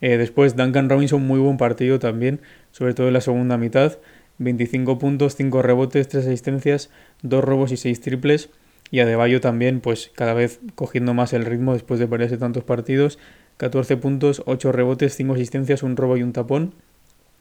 Eh, 0.00 0.16
después 0.16 0.56
Duncan 0.56 0.88
Robinson, 0.88 1.26
muy 1.26 1.38
buen 1.38 1.56
partido 1.56 1.98
también, 1.98 2.40
sobre 2.72 2.94
todo 2.94 3.08
en 3.08 3.14
la 3.14 3.20
segunda 3.20 3.56
mitad. 3.56 3.98
25 4.38 4.98
puntos, 4.98 5.36
5 5.36 5.62
rebotes, 5.62 6.08
3 6.08 6.26
asistencias, 6.26 6.90
2 7.22 7.44
robos 7.44 7.70
y 7.70 7.76
6 7.76 8.00
triples 8.00 8.50
y 8.90 9.00
Adebayo 9.00 9.40
también 9.40 9.80
pues 9.80 10.10
cada 10.14 10.34
vez 10.34 10.60
cogiendo 10.74 11.14
más 11.14 11.32
el 11.32 11.44
ritmo 11.44 11.72
después 11.72 12.00
de 12.00 12.06
perderse 12.06 12.36
tantos 12.36 12.64
partidos, 12.64 13.18
14 13.56 13.96
puntos, 13.96 14.42
8 14.46 14.72
rebotes, 14.72 15.16
5 15.16 15.34
asistencias, 15.34 15.82
un 15.82 15.96
robo 15.96 16.16
y 16.16 16.22
un 16.22 16.32
tapón. 16.32 16.74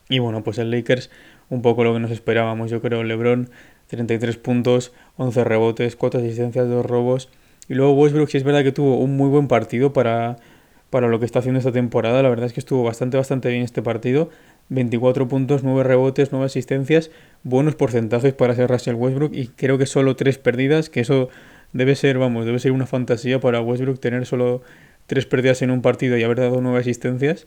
Y 0.09 0.19
bueno, 0.19 0.43
pues 0.43 0.57
el 0.57 0.69
Lakers 0.69 1.09
un 1.49 1.61
poco 1.61 1.83
lo 1.83 1.93
que 1.93 1.99
nos 1.99 2.11
esperábamos, 2.11 2.71
yo 2.71 2.81
creo, 2.81 3.03
LeBron 3.03 3.49
33 3.88 4.38
puntos, 4.38 4.93
11 5.17 5.43
rebotes, 5.43 5.96
4 5.96 6.20
asistencias, 6.20 6.67
2 6.67 6.86
robos. 6.86 7.29
Y 7.67 7.75
luego 7.75 7.93
Westbrook 7.93 8.29
sí 8.29 8.38
es 8.38 8.43
verdad 8.43 8.63
que 8.63 8.72
tuvo 8.72 8.98
un 8.98 9.15
muy 9.15 9.29
buen 9.29 9.48
partido 9.48 9.93
para, 9.93 10.38
para 10.89 11.08
lo 11.08 11.20
que 11.20 11.25
está 11.25 11.39
haciendo 11.39 11.60
esta 11.60 11.72
temporada. 11.72 12.22
La 12.24 12.29
verdad 12.29 12.46
es 12.46 12.53
que 12.53 12.60
estuvo 12.60 12.84
bastante, 12.84 13.17
bastante 13.17 13.50
bien 13.50 13.62
este 13.62 13.82
partido. 13.82 14.29
24 14.70 15.27
puntos, 15.27 15.63
9 15.63 15.84
rebotes, 15.84 16.32
9 16.32 16.46
asistencias, 16.46 17.12
buenos 17.43 17.75
porcentajes 17.75 18.34
para 18.34 18.55
ser 18.55 18.70
Russell 18.70 18.96
Westbrook 18.96 19.34
y 19.34 19.48
creo 19.48 19.77
que 19.77 19.86
solo 19.86 20.15
3 20.15 20.38
perdidas, 20.38 20.89
que 20.89 21.01
eso 21.01 21.29
debe 21.74 21.96
ser, 21.96 22.17
vamos, 22.17 22.46
debe 22.46 22.60
ser 22.60 22.72
una 22.72 22.86
fantasía 22.86 23.39
para 23.39 23.62
Westbrook 23.62 24.00
tener 24.00 24.25
solo 24.25 24.62
3 25.08 25.25
pérdidas 25.25 25.62
en 25.62 25.72
un 25.72 25.82
partido 25.82 26.17
y 26.17 26.24
haber 26.24 26.39
dado 26.39 26.62
9 26.62 26.79
asistencias. 26.79 27.46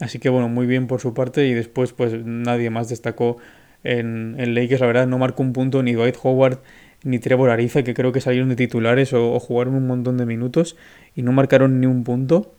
Así 0.00 0.18
que 0.18 0.28
bueno, 0.28 0.48
muy 0.48 0.66
bien 0.66 0.86
por 0.86 1.00
su 1.00 1.14
parte 1.14 1.46
y 1.46 1.54
después 1.54 1.92
pues 1.92 2.12
nadie 2.24 2.70
más 2.70 2.88
destacó 2.88 3.38
en, 3.84 4.36
en 4.38 4.54
Lakers, 4.54 4.80
la 4.80 4.86
verdad 4.86 5.06
no 5.06 5.18
marcó 5.18 5.42
un 5.42 5.52
punto 5.52 5.82
ni 5.82 5.92
Dwight 5.92 6.16
Howard 6.22 6.60
ni 7.04 7.18
Trevor 7.18 7.50
Ariza, 7.50 7.82
que 7.82 7.94
creo 7.94 8.12
que 8.12 8.20
salieron 8.20 8.48
de 8.48 8.56
titulares 8.56 9.12
o 9.12 9.38
jugaron 9.40 9.74
un 9.74 9.86
montón 9.86 10.16
de 10.16 10.26
minutos 10.26 10.76
y 11.14 11.22
no 11.22 11.32
marcaron 11.32 11.80
ni 11.80 11.86
un 11.86 12.04
punto. 12.04 12.52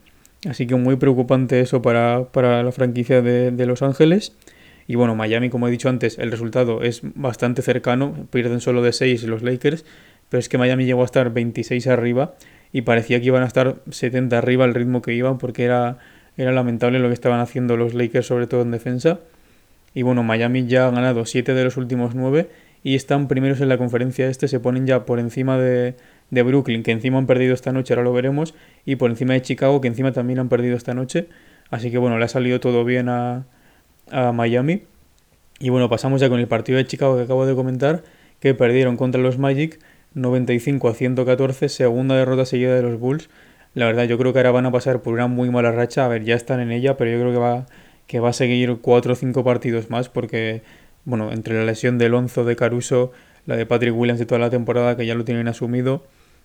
Así 0.48 0.68
que 0.68 0.76
muy 0.76 0.98
preocupante 0.98 1.62
eso 1.62 1.82
para, 1.82 2.28
la 2.34 2.72
franquicia 2.72 3.22
de, 3.22 3.66
Los 3.66 3.82
Ángeles. 3.82 4.34
Y 4.88 4.96
bueno, 4.96 5.16
Miami, 5.16 5.50
como 5.50 5.68
he 5.68 5.72
dicho 5.72 5.88
antes, 5.88 6.20
el 6.20 6.32
resultado 6.32 6.82
es 6.82 7.02
bastante 7.16 7.62
cercano. 7.62 8.28
Pierden 8.32 8.60
solo 8.60 8.82
de 8.82 8.92
6 8.92 9.24
los 9.24 9.42
Lakers. 9.42 9.86
Pero 10.30 10.40
es 10.40 10.50
que 10.50 10.58
Miami 10.58 10.86
llegó 10.86 11.04
a 11.04 11.06
estar 11.06 11.32
26 11.32 11.88
arriba 11.88 12.34
y 12.72 12.82
parecía 12.82 13.20
que 13.20 13.28
iban 13.28 13.44
a 13.44 13.46
estar 13.46 13.76
70 13.90 14.38
arriba 14.38 14.66
al 14.66 14.74
ritmo 14.74 15.02
que 15.02 15.14
iban 15.14 15.38
porque 15.38 15.64
era, 15.64 16.00
era 16.38 16.52
lamentable 16.52 17.00
lo 17.00 17.08
que 17.08 17.14
estaban 17.14 17.40
haciendo 17.40 17.78
los 17.78 17.94
Lakers, 17.94 18.26
sobre 18.26 18.48
todo 18.48 18.64
en 18.64 18.72
defensa. 18.72 19.20
Y 19.94 20.02
bueno, 20.02 20.24
Miami 20.24 20.66
ya 20.66 20.88
ha 20.88 20.92
ganado 20.92 21.26
7 21.26 21.54
de 21.54 21.64
los 21.64 21.78
últimos 21.78 22.16
9 22.16 22.50
y 22.84 22.96
están 22.96 23.28
primeros 23.28 23.62
en 23.62 23.70
la 23.70 23.78
conferencia 23.78 24.28
este, 24.28 24.48
se 24.48 24.60
ponen 24.60 24.86
ya 24.86 25.06
por 25.06 25.20
encima 25.20 25.58
de, 25.58 25.96
de 26.30 26.44
Brooklyn, 26.44 26.84
que 26.84 26.92
encima 26.92 27.18
han 27.18 27.25
perdido 27.25 27.54
esta 27.54 27.72
noche, 27.72 27.94
ahora 27.94 28.04
lo 28.04 28.13
veremos, 28.13 28.54
y 28.86 28.98
por 28.98 29.10
encima 29.10 29.34
de 29.34 29.42
Chicago, 29.42 29.80
que 29.82 29.88
encima 29.88 30.12
también 30.12 30.40
han 30.40 30.50
perdido 30.50 30.75
esta 30.75 30.94
noche. 30.94 31.30
Así 31.70 31.90
que 31.92 31.98
bueno, 31.98 32.20
le 32.20 32.25
ha 32.25 32.28
salido 32.28 32.60
todo 32.60 32.84
bien 32.86 33.10
a, 33.10 33.46
a 34.12 34.32
Miami. 34.32 34.84
Y 35.60 35.70
bueno, 35.70 35.90
pasamos 35.90 36.20
ya 36.20 36.30
con 36.30 36.40
el 36.40 36.48
partido 36.48 36.78
de 36.78 36.86
Chicago 36.86 37.16
que 37.16 37.24
acabo 37.24 37.46
de 37.46 37.56
comentar, 37.56 38.04
que 38.40 38.54
perdieron 38.54 38.98
contra 38.98 39.22
los 39.22 39.38
Magic 39.38 39.80
95 40.13 40.90
a 40.90 40.94
114, 40.94 41.70
segunda 41.70 42.16
derrota 42.16 42.46
seguida 42.46 42.75
de 42.75 42.82
los 42.82 43.00
Bulls. 43.00 43.30
La 43.74 43.86
verdad, 43.86 44.04
yo 44.04 44.18
creo 44.18 44.34
que 44.34 44.40
ahora 44.40 44.52
van 44.52 44.66
a 44.66 44.72
pasar 44.72 45.02
por 45.02 45.13
una 45.13 45.28
muy 45.28 45.50
mala 45.50 45.72
racha. 45.72 46.06
A 46.06 46.08
ver, 46.08 46.24
ya 46.24 46.36
están 46.36 46.60
en 46.60 46.72
ella, 46.72 46.98
pero 46.98 47.12
yo 47.12 47.20
creo 47.20 47.32
que 47.32 47.40
va, 47.40 47.66
que 48.08 48.20
va 48.20 48.30
a 48.30 48.34
seguir 48.34 48.78
4 48.82 49.13
o 49.13 49.16
5 49.16 49.44
partidos 49.44 49.90
más 49.90 50.10
porque 50.10 50.62
bueno, 51.06 51.32
entre 51.32 51.56
la 51.56 51.66
lesión 51.66 51.98
de 51.98 52.06
Alonso, 52.06 52.46
de 52.46 52.56
Caruso, 52.56 53.12
la 53.46 53.56
de 53.56 53.66
Patrick 53.66 53.96
Williams 53.96 54.20
de 54.20 54.26
toda 54.26 54.40
la 54.40 54.50
temporada, 54.50 54.96
que 54.96 55.06
ya 55.06 55.16
lo 55.16 55.26
tienen 55.26 55.48
asumido. 55.48 56.04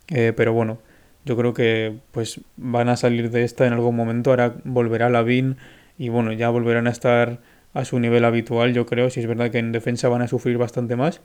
Eh, 0.09 0.33
pero 0.37 0.53
bueno, 0.53 0.79
yo 1.25 1.37
creo 1.37 1.55
que 1.55 1.97
pues 2.13 2.41
van 2.57 2.89
a 2.89 2.97
salir 2.97 3.31
de 3.31 3.45
esta 3.45 3.67
en 3.67 3.73
algún 3.73 3.95
momento. 3.95 4.31
Ahora 4.31 4.55
volverá 4.65 5.09
Lavin 5.09 5.57
y 5.99 6.09
bueno, 6.09 6.33
ya 6.33 6.49
volverán 6.51 6.87
a 6.87 6.91
estar 6.91 7.39
a 7.75 7.85
su 7.85 8.01
nivel 8.01 8.25
habitual, 8.25 8.73
yo 8.73 8.87
creo. 8.87 9.11
Si 9.11 9.21
es 9.21 9.27
verdad 9.27 9.51
que 9.51 9.59
en 9.59 9.73
defensa 9.73 10.09
van 10.09 10.23
a 10.23 10.29
sufrir 10.29 10.59
bastante 10.59 10.97
más. 10.97 11.21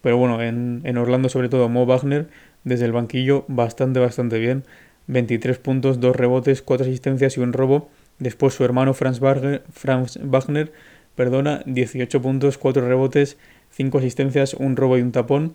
Pero 0.00 0.16
bueno, 0.16 0.42
en, 0.42 0.80
en 0.84 0.96
Orlando 0.96 1.28
sobre 1.28 1.48
todo 1.48 1.68
Mo 1.68 1.86
Wagner 1.86 2.28
desde 2.64 2.86
el 2.86 2.92
banquillo 2.92 3.44
bastante, 3.48 4.00
bastante 4.00 4.38
bien. 4.38 4.64
23 5.06 5.58
puntos, 5.58 6.00
2 6.00 6.16
rebotes, 6.16 6.62
4 6.62 6.86
asistencias 6.86 7.36
y 7.36 7.40
un 7.40 7.52
robo. 7.52 7.90
Después 8.18 8.54
su 8.54 8.64
hermano 8.64 8.94
Franz 8.94 9.20
Franz 9.20 10.18
Wagner 10.22 10.72
perdona, 11.14 11.62
18 11.66 12.22
puntos, 12.22 12.58
4 12.58 12.86
rebotes, 12.86 13.36
5 13.70 13.98
asistencias, 13.98 14.54
un 14.54 14.76
robo 14.76 14.98
y 14.98 15.02
un 15.02 15.12
tapón. 15.12 15.54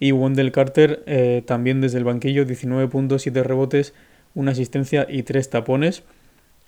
Y 0.00 0.12
Wendell 0.12 0.52
Carter 0.52 1.02
eh, 1.06 1.42
también 1.46 1.80
desde 1.80 1.98
el 1.98 2.04
banquillo, 2.04 2.44
19 2.44 2.88
puntos, 2.88 3.22
7 3.22 3.42
rebotes, 3.42 3.94
una 4.34 4.52
asistencia 4.52 5.06
y 5.08 5.22
3 5.22 5.50
tapones. 5.50 6.04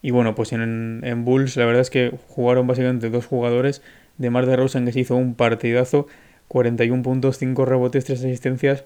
Y 0.02 0.10
bueno, 0.10 0.34
pues 0.34 0.52
en, 0.52 1.00
en, 1.04 1.24
Bulls 1.24 1.56
la 1.56 1.66
verdad 1.66 1.82
es 1.82 1.90
que 1.90 2.12
jugaron 2.28 2.66
básicamente 2.66 3.10
dos 3.10 3.26
jugadores. 3.26 3.82
De 4.18 4.30
Mar 4.30 4.46
de 4.46 4.56
Rosen 4.56 4.84
que 4.84 4.92
se 4.92 5.00
hizo 5.00 5.16
un 5.16 5.34
partidazo, 5.34 6.06
41 6.48 7.02
puntos, 7.02 7.38
5 7.38 7.64
rebotes, 7.64 8.04
3 8.04 8.20
asistencias 8.20 8.84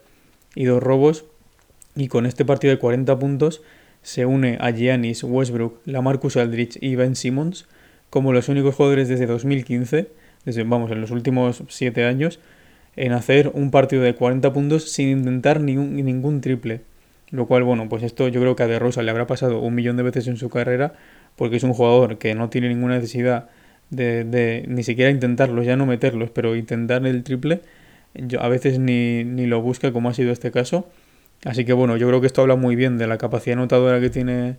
y 0.55 0.65
2 0.65 0.83
robos. 0.83 1.25
Y 1.97 2.09
con 2.09 2.27
este 2.27 2.45
partido 2.45 2.73
de 2.73 2.79
40 2.79 3.19
puntos 3.19 3.63
se 4.03 4.27
une 4.27 4.59
a 4.61 4.71
Giannis, 4.71 5.25
Westbrook, 5.25 5.81
Lamarcus 5.87 6.37
Aldrich 6.37 6.77
y 6.81 6.97
Ben 6.97 7.17
Simmons 7.17 7.67
como 8.15 8.33
los 8.33 8.49
únicos 8.49 8.77
jugadores 8.77 9.09
desde 9.09 9.27
2015, 9.27 10.07
desde, 10.45 10.63
vamos, 10.63 10.93
en 10.93 11.01
los 11.01 11.11
últimos 11.11 11.65
7 11.67 12.05
años, 12.05 12.39
en 12.95 13.11
hacer 13.11 13.51
un 13.55 13.73
partido 13.73 14.03
de 14.05 14.15
40 14.15 14.53
puntos 14.53 14.89
sin 14.93 15.09
intentar 15.09 15.61
ningún 15.61 16.41
triple. 16.41 16.83
Lo 17.33 17.49
cual, 17.49 17.65
bueno, 17.65 17.89
pues 17.89 18.05
esto 18.05 18.29
yo 18.29 18.41
creo 18.41 18.55
que 18.55 18.63
a 18.63 18.69
De 18.69 18.79
Rosa 18.79 19.03
le 19.03 19.11
habrá 19.11 19.27
pasado 19.27 19.59
un 19.59 19.75
millón 19.75 19.97
de 19.97 20.05
veces 20.05 20.29
en 20.29 20.37
su 20.37 20.49
carrera, 20.49 20.93
porque 21.35 21.57
es 21.57 21.65
un 21.65 21.73
jugador 21.73 22.19
que 22.19 22.37
no 22.37 22.51
tiene 22.51 22.69
ninguna 22.69 22.95
necesidad 22.95 23.49
de, 23.91 24.23
de 24.23 24.65
ni 24.69 24.85
siquiera 24.85 25.11
intentarlos, 25.11 25.67
ya 25.67 25.75
no 25.75 25.85
meterlos, 25.85 26.31
pero 26.31 26.55
intentar 26.55 27.05
el 27.05 27.25
triple, 27.25 27.63
yo, 28.15 28.41
a 28.41 28.49
veces 28.49 28.79
ni, 28.79 29.25
ni 29.25 29.47
lo 29.47 29.61
busca 29.61 29.93
como 29.93 30.09
ha 30.09 30.15
sido 30.15 30.31
este 30.31 30.53
caso. 30.53 30.89
Así 31.45 31.65
que 31.65 31.73
bueno, 31.73 31.97
yo 31.97 32.07
creo 32.07 32.21
que 32.21 32.29
esto 32.29 32.43
habla 32.43 32.55
muy 32.55 32.77
bien 32.77 32.97
de 32.97 33.09
la 33.09 33.19
capacidad 33.19 33.59
anotadora 33.59 34.01
que 34.01 34.09
tiene, 34.09 34.55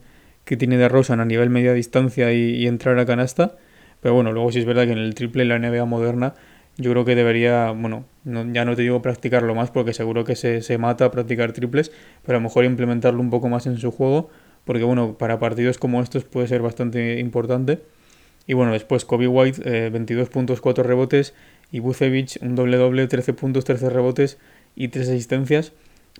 que 0.45 0.57
tiene 0.57 0.77
de 0.77 0.87
Rosa 0.87 1.13
a 1.13 1.25
nivel 1.25 1.49
media 1.49 1.73
distancia 1.73 2.31
y, 2.33 2.65
entrar 2.67 2.97
a 2.99 3.05
canasta. 3.05 3.57
Pero 4.01 4.13
bueno, 4.15 4.31
luego 4.31 4.51
sí 4.51 4.59
es 4.59 4.65
verdad 4.65 4.85
que 4.85 4.91
en 4.91 4.99
el 4.99 5.15
triple 5.15 5.45
la 5.45 5.59
NBA 5.59 5.85
moderna 5.85 6.35
yo 6.77 6.91
creo 6.91 7.05
que 7.05 7.15
debería, 7.15 7.71
bueno, 7.71 8.05
ya 8.25 8.65
no 8.65 8.75
te 8.75 8.81
digo 8.81 9.01
practicarlo 9.01 9.55
más 9.55 9.71
porque 9.71 9.93
seguro 9.93 10.25
que 10.25 10.35
se, 10.35 10.61
se 10.61 10.77
mata 10.77 11.05
a 11.05 11.11
practicar 11.11 11.53
triples, 11.53 11.91
pero 12.23 12.37
a 12.37 12.41
lo 12.41 12.43
mejor 12.43 12.65
implementarlo 12.65 13.21
un 13.21 13.29
poco 13.29 13.47
más 13.47 13.65
en 13.65 13.77
su 13.77 13.91
juego, 13.91 14.29
porque 14.65 14.83
bueno, 14.83 15.17
para 15.17 15.39
partidos 15.39 15.77
como 15.77 16.01
estos 16.01 16.25
puede 16.25 16.47
ser 16.47 16.61
bastante 16.61 17.19
importante. 17.19 17.81
Y 18.47 18.53
bueno, 18.53 18.73
después 18.73 19.05
Kobe 19.05 19.27
White, 19.27 19.89
22 19.89 20.27
eh, 20.27 20.31
puntos, 20.31 20.61
4 20.61 20.83
rebotes, 20.83 21.33
y 21.71 21.79
Bucevic, 21.79 22.37
un 22.41 22.55
doble 22.55 22.77
doble, 22.77 23.07
13 23.07 23.33
puntos, 23.33 23.65
13 23.65 23.89
rebotes 23.89 24.37
y 24.75 24.89
3 24.89 25.09
asistencias. 25.09 25.73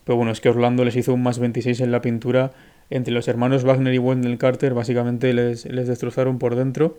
Pero 0.03 0.17
bueno, 0.17 0.31
es 0.31 0.41
que 0.41 0.49
Orlando 0.49 0.83
les 0.83 0.95
hizo 0.95 1.13
un 1.13 1.23
más 1.23 1.39
26 1.39 1.81
en 1.81 1.91
la 1.91 2.01
pintura. 2.01 2.51
Entre 2.89 3.13
los 3.13 3.27
hermanos 3.27 3.63
Wagner 3.63 3.93
y 3.93 3.97
Wendell 3.97 4.37
Carter, 4.37 4.73
básicamente 4.73 5.33
les, 5.33 5.65
les 5.65 5.87
destrozaron 5.87 6.39
por 6.39 6.55
dentro. 6.55 6.97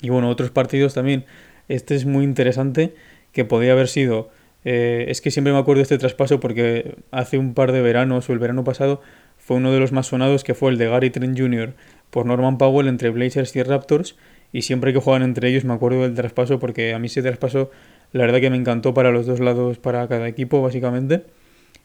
Y 0.00 0.10
bueno, 0.10 0.28
otros 0.28 0.50
partidos 0.50 0.94
también 0.94 1.24
este 1.68 1.94
es 1.94 2.06
muy 2.06 2.24
interesante, 2.24 2.94
que 3.32 3.44
podía 3.44 3.72
haber 3.72 3.88
sido... 3.88 4.30
Eh, 4.64 5.06
es 5.10 5.20
que 5.20 5.30
siempre 5.30 5.52
me 5.52 5.60
acuerdo 5.60 5.78
de 5.78 5.84
este 5.84 5.98
traspaso 5.98 6.40
porque 6.40 6.96
hace 7.12 7.38
un 7.38 7.54
par 7.54 7.70
de 7.70 7.82
veranos 7.82 8.28
o 8.28 8.32
el 8.32 8.40
verano 8.40 8.64
pasado 8.64 9.00
fue 9.38 9.58
uno 9.58 9.70
de 9.70 9.78
los 9.78 9.92
más 9.92 10.08
sonados 10.08 10.42
que 10.42 10.54
fue 10.54 10.72
el 10.72 10.78
de 10.78 10.88
Gary 10.88 11.10
Trent 11.10 11.38
Jr. 11.38 11.74
por 12.10 12.26
Norman 12.26 12.58
Powell 12.58 12.88
entre 12.88 13.10
Blazers 13.10 13.54
y 13.54 13.62
Raptors 13.62 14.16
y 14.52 14.62
siempre 14.62 14.92
que 14.92 14.98
juegan 14.98 15.22
entre 15.22 15.50
ellos 15.50 15.64
me 15.64 15.72
acuerdo 15.72 16.02
del 16.02 16.14
traspaso 16.14 16.58
porque 16.58 16.94
a 16.94 16.98
mí 16.98 17.06
ese 17.06 17.22
traspaso 17.22 17.70
la 18.10 18.24
verdad 18.24 18.40
que 18.40 18.50
me 18.50 18.56
encantó 18.56 18.92
para 18.92 19.12
los 19.12 19.24
dos 19.26 19.38
lados, 19.38 19.78
para 19.78 20.08
cada 20.08 20.26
equipo 20.26 20.60
básicamente. 20.60 21.22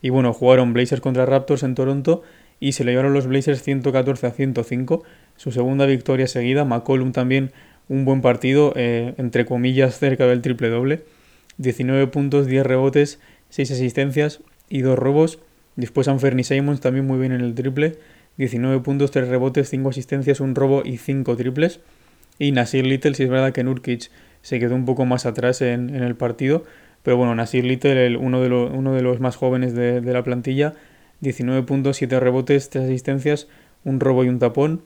Y 0.02 0.10
bueno, 0.10 0.34
jugaron 0.34 0.74
Blazers 0.74 1.02
contra 1.02 1.28
Raptors 1.28 1.62
en 1.62 1.76
Toronto 1.76 2.24
y 2.62 2.74
se 2.74 2.86
le 2.86 2.92
llevaron 2.92 3.14
los 3.14 3.26
Blazers 3.26 3.64
114 3.64 4.28
a 4.28 4.32
105, 4.32 5.04
su 5.36 5.52
segunda 5.52 5.88
victoria 5.88 6.28
seguida. 6.28 6.64
McCollum 6.64 7.12
también 7.12 7.52
un 7.90 8.06
buen 8.06 8.22
partido, 8.22 8.72
eh, 8.76 9.16
entre 9.18 9.46
comillas, 9.46 9.98
cerca 9.98 10.28
del 10.28 10.42
triple 10.42 10.70
doble. 10.70 11.04
19 11.58 12.06
puntos, 12.08 12.46
10 12.46 12.64
rebotes, 12.64 13.20
6 13.50 13.72
asistencias 13.72 14.42
y 14.70 14.82
2 14.82 14.98
robos. 14.98 15.40
Después 15.76 16.08
Anferni 16.08 16.44
Simons 16.44 16.82
también 16.82 17.08
muy 17.08 17.18
bien 17.18 17.32
en 17.32 17.42
el 17.42 17.56
triple. 17.56 17.98
19 18.38 18.82
puntos, 18.82 19.10
3 19.10 19.28
rebotes, 19.28 19.68
5 19.68 19.90
asistencias, 19.90 20.40
un 20.40 20.54
robo 20.54 20.84
y 20.86 20.98
5 20.98 21.36
triples. 21.36 21.80
Y 22.38 22.52
Nasir 22.52 22.86
Little, 22.86 23.16
si 23.16 23.24
es 23.24 23.30
verdad 23.30 23.54
que 23.54 23.64
Nurkic 23.64 24.12
se 24.44 24.60
quedó 24.60 24.76
un 24.76 24.86
poco 24.86 25.06
más 25.06 25.26
atrás 25.26 25.64
en, 25.64 25.96
el 25.96 26.16
partido. 26.16 26.64
Pero 27.02 27.18
bueno, 27.18 27.34
Nasir 27.34 27.66
Little, 27.66 28.18
uno, 28.18 28.40
de 28.40 29.02
los 29.02 29.20
más 29.20 29.36
jóvenes 29.36 29.74
de 29.74 30.02
la 30.02 30.24
plantilla, 30.24 30.76
19 31.22 31.64
puntos, 31.64 31.98
7 31.98 32.20
rebotes, 32.20 32.70
3 32.70 32.86
asistencias, 32.86 33.48
un 33.84 34.00
robo 34.00 34.24
y 34.24 34.30
un 34.30 34.40
tapón. 34.40 34.82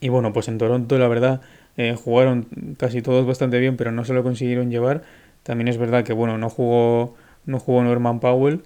Y 0.00 0.08
bueno, 0.08 0.32
pues 0.32 0.48
en 0.48 0.58
Toronto 0.58 0.98
la 0.98 1.08
verdad 1.08 1.40
eh, 1.76 1.94
jugaron 1.94 2.46
casi 2.78 3.02
todos 3.02 3.26
bastante 3.26 3.58
bien, 3.58 3.76
pero 3.76 3.92
no 3.92 4.04
se 4.04 4.14
lo 4.14 4.22
consiguieron 4.22 4.70
llevar. 4.70 5.02
También 5.42 5.68
es 5.68 5.78
verdad 5.78 6.04
que, 6.04 6.12
bueno, 6.12 6.38
no 6.38 6.50
jugó, 6.50 7.14
no 7.46 7.58
jugó 7.58 7.82
Norman 7.82 8.20
Powell, 8.20 8.62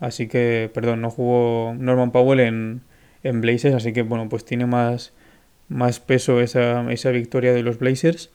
así 0.00 0.28
que, 0.28 0.70
perdón, 0.72 1.00
no 1.00 1.10
jugó 1.10 1.74
Norman 1.78 2.12
Powell 2.12 2.40
en, 2.40 2.82
en 3.22 3.40
Blazers, 3.40 3.74
así 3.74 3.92
que, 3.92 4.02
bueno, 4.02 4.28
pues 4.28 4.44
tiene 4.44 4.66
más, 4.66 5.12
más 5.68 6.00
peso 6.00 6.40
esa, 6.40 6.90
esa 6.92 7.10
victoria 7.10 7.52
de 7.52 7.62
los 7.62 7.78
Blazers. 7.78 8.30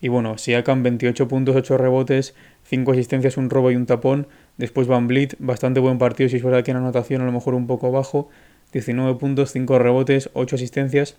Y 0.00 0.08
bueno, 0.08 0.38
Siakam 0.38 0.82
28 0.82 1.28
puntos, 1.28 1.56
8 1.56 1.76
rebotes, 1.76 2.34
5 2.64 2.92
asistencias, 2.92 3.36
un 3.36 3.50
robo 3.50 3.70
y 3.70 3.76
un 3.76 3.86
tapón. 3.86 4.28
Después 4.58 4.86
Van 4.86 5.08
Vliet, 5.08 5.36
bastante 5.38 5.80
buen 5.80 5.98
partido, 5.98 6.28
si 6.28 6.36
es 6.36 6.42
verdad 6.42 6.64
que 6.64 6.72
en 6.72 6.76
anotación 6.76 7.22
a 7.22 7.24
lo 7.24 7.32
mejor 7.32 7.54
un 7.54 7.66
poco 7.66 7.90
bajo. 7.90 8.28
19 8.72 9.18
puntos, 9.18 9.52
5 9.52 9.78
rebotes, 9.78 10.28
8 10.34 10.56
asistencias, 10.56 11.16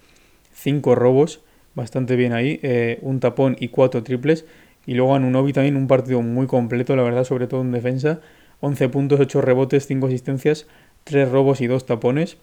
5 0.53 0.93
robos 0.93 1.41
bastante 1.75 2.15
bien 2.15 2.33
ahí, 2.33 2.59
eh, 2.63 2.99
un 3.01 3.19
tapón 3.19 3.55
y 3.59 3.69
cuatro 3.69 4.03
triples. 4.03 4.45
Y 4.85 4.95
luego 4.95 5.15
Anunobi 5.15 5.53
también 5.53 5.75
un 5.75 5.87
partido 5.87 6.21
muy 6.21 6.47
completo, 6.47 6.95
la 6.95 7.03
verdad, 7.03 7.23
sobre 7.23 7.47
todo 7.47 7.61
en 7.61 7.71
defensa. 7.71 8.19
11 8.61 8.89
puntos, 8.89 9.19
8 9.19 9.41
rebotes, 9.41 9.87
5 9.87 10.07
asistencias, 10.07 10.67
3 11.03 11.29
robos 11.29 11.61
y 11.61 11.67
2 11.67 11.85
tapones. 11.85 12.37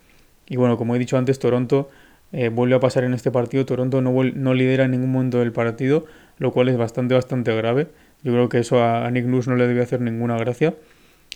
Y 0.49 0.57
bueno, 0.57 0.77
como 0.77 0.95
he 0.97 0.99
dicho 0.99 1.19
antes, 1.19 1.39
Toronto 1.39 1.91
eh, 2.33 2.49
vuelve 2.49 2.77
a 2.77 2.81
pasar 2.81 3.05
en 3.05 3.15
este 3.15 3.31
partido. 3.31 3.67
Toronto 3.67 4.01
no, 4.01 4.13
no 4.23 4.55
lidera 4.55 4.85
en 4.85 4.93
ningún 4.93 5.13
momento 5.13 5.41
del 5.41 5.53
partido, 5.53 6.07
lo 6.39 6.53
cual 6.53 6.69
es 6.69 6.77
bastante, 6.77 7.15
bastante 7.15 7.55
grave. 7.55 7.89
Yo 8.27 8.33
creo 8.33 8.49
que 8.49 8.59
eso 8.59 8.83
a, 8.83 9.09
Nick 9.13 9.25
Nurse 9.25 9.49
no 9.49 9.55
le 9.55 9.69
debe 9.69 9.83
hacer 9.83 10.01
ninguna 10.01 10.37
gracia. 10.37 10.75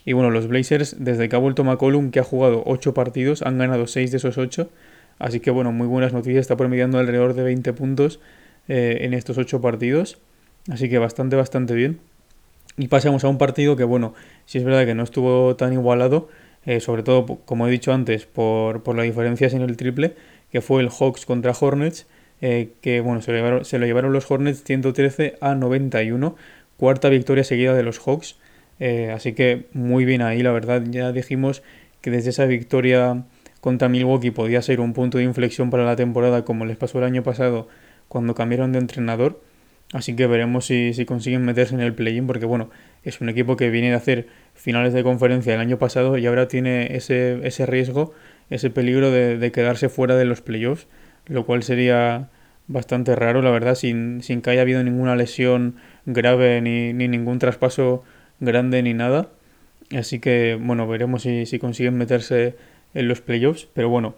Y 0.05 0.13
bueno, 0.13 0.33
los 0.33 0.49
Blazers, 0.49 0.97
desde 0.99 1.29
que 1.29 1.37
ha 1.37 1.39
vuelto 1.39 1.63
McCollum, 1.63 2.11
que 2.11 2.19
ha 2.19 2.25
jugado 2.25 2.65
8 2.67 2.95
partidos, 2.95 3.43
han 3.43 3.59
ganado 3.59 3.87
6 3.87 4.11
de 4.11 4.17
esos 4.17 4.39
8. 4.39 4.69
Así 5.21 5.39
que 5.39 5.53
bueno, 5.53 5.71
muy 5.71 5.87
buenas 5.87 6.13
noticias. 6.13 6.41
Está 6.41 6.57
promediando 6.57 6.99
alrededor 6.99 7.35
de 7.35 7.45
20 7.45 7.73
puntos 7.75 8.19
eh, 8.67 8.99
en 9.03 9.15
estos 9.15 9.39
8 9.39 9.61
partidos. 9.61 10.19
Así 10.69 10.89
que 10.89 10.99
bastante, 10.99 11.37
bastante 11.37 11.75
bien. 11.75 12.01
Y 12.77 12.89
pasamos 12.89 13.23
a 13.23 13.29
un 13.29 13.39
partido 13.39 13.77
que 13.77 13.85
bueno, 13.85 14.15
si 14.45 14.59
es 14.59 14.65
verdad 14.65 14.85
que 14.85 14.97
no 14.97 15.05
estuvo 15.05 15.55
tan 15.55 15.73
igualado. 15.73 16.29
Eh, 16.67 16.81
sobre 16.81 17.05
todo, 17.05 17.25
como 17.45 17.69
he 17.69 17.71
dicho 17.71 17.93
antes, 17.93 18.27
por, 18.27 18.83
por 18.83 18.97
las 18.97 19.05
diferencias 19.05 19.55
en 19.55 19.63
el 19.63 19.77
triple, 19.77 20.17
que 20.51 20.61
fue 20.61 20.83
el 20.83 20.89
Hawks 20.91 21.25
contra 21.25 21.53
Hornets, 21.53 22.09
eh, 22.43 22.73
que 22.81 23.01
bueno, 23.01 23.21
se 23.21 23.33
lo, 23.33 23.37
llevaron, 23.37 23.65
se 23.65 23.79
lo, 23.79 23.87
llevaron, 23.87 24.13
los 24.13 24.31
Hornets 24.31 24.65
113 24.65 25.37
a 25.41 25.55
91, 25.55 26.37
cuarta 26.81 27.11
victoria 27.11 27.45
seguida 27.45 27.75
de 27.75 27.83
los 27.83 28.01
Hawks, 28.01 28.39
así 29.15 29.35
que 29.35 29.67
muy 29.75 30.07
bien 30.07 30.23
ahí, 30.23 30.43
la 30.43 30.51
verdad, 30.51 30.83
ya 30.89 31.13
dijimos 31.13 31.63
que 32.01 32.11
desde 32.11 32.31
esa 32.31 32.47
victoria 32.47 33.25
contra 33.61 33.91
Milwaukee 33.91 34.31
podía 34.31 34.63
ser 34.63 34.81
un 34.81 34.95
punto 34.95 35.19
de 35.19 35.25
inflexión 35.25 35.69
para 35.69 35.85
la 35.85 35.97
temporada 35.97 36.45
como 36.45 36.65
les 36.65 36.79
pasó 36.79 36.99
el 36.99 37.05
año 37.05 37.23
pasado 37.23 37.69
cuando 38.09 38.35
cambiaron 38.35 38.73
de 38.73 38.79
entrenador. 38.79 39.43
Así 39.93 40.15
que 40.15 40.27
veremos 40.27 40.67
si, 40.67 41.05
consiguen 41.05 41.45
meterse 41.45 41.75
en 41.75 41.81
el 41.81 41.95
play-in 41.95 42.27
porque 42.27 42.47
bueno, 42.47 42.71
es 43.03 43.21
un 43.21 43.29
equipo 43.29 43.57
que 43.57 43.71
viene 43.71 43.91
de 43.91 43.97
hacer 43.97 44.29
finales 44.55 44.93
de 44.93 45.03
conferencia 45.03 45.53
el 45.55 45.61
año 45.61 45.79
pasado 45.79 46.17
y 46.17 46.27
ahora 46.27 46.49
tiene 46.49 46.97
ese, 46.97 47.41
ese 47.47 47.67
riesgo, 47.67 48.15
ese 48.51 48.71
peligro 48.71 49.11
de, 49.11 49.53
quedarse 49.53 49.89
fuera 49.89 50.17
de 50.17 50.25
los 50.25 50.41
playoffs, 50.41 50.87
lo 51.27 51.45
cual 51.45 51.63
sería 51.65 52.31
bastante 52.71 53.17
raro, 53.17 53.43
la 53.43 53.51
verdad, 53.51 53.75
sin, 53.75 54.23
sin 54.23 54.43
que 54.43 54.51
haya 54.51 54.63
habido 54.63 54.83
ninguna 54.83 55.17
lesión 55.17 55.75
grave 56.07 56.61
ni, 56.61 56.93
ni 56.93 57.09
ningún 57.09 57.39
traspaso 57.39 58.05
grande 58.39 58.83
ni 58.83 58.95
nada. 58.95 59.29
Así 59.95 60.21
que 60.21 60.57
bueno, 60.61 60.87
veremos 60.87 61.23
si, 61.23 61.47
si 61.47 61.59
consiguen 61.59 61.99
meterse 61.99 62.55
en 62.95 63.09
los 63.09 63.21
playoffs, 63.21 63.69
pero 63.75 63.89
bueno, 63.89 64.15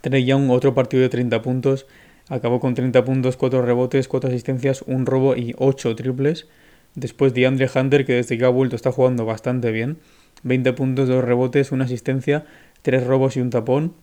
Trey 0.00 0.24
Young, 0.24 0.50
otro 0.50 0.74
partido 0.74 1.02
de 1.02 1.08
30 1.08 1.42
puntos, 1.42 1.86
acabó 2.28 2.58
con 2.58 2.74
30 2.74 3.04
puntos, 3.04 3.36
4 3.36 3.62
rebotes, 3.62 4.08
4 4.08 4.30
asistencias, 4.30 4.82
un 4.82 5.06
robo 5.06 5.36
y 5.36 5.54
8 5.56 5.94
triples. 5.94 6.48
Después 6.96 7.34
DeAndre 7.34 7.70
Hunter, 7.72 8.04
que 8.04 8.14
desde 8.14 8.36
que 8.36 8.44
ha 8.44 8.48
vuelto 8.48 8.74
está 8.74 8.90
jugando 8.90 9.24
bastante 9.24 9.70
bien. 9.70 9.98
20 10.42 10.72
puntos, 10.72 11.08
2 11.08 11.24
rebotes, 11.24 11.70
una 11.70 11.84
asistencia, 11.84 12.44
3 12.82 13.06
robos 13.06 13.36
y 13.36 13.40
un 13.40 13.50
tapón. 13.50 13.94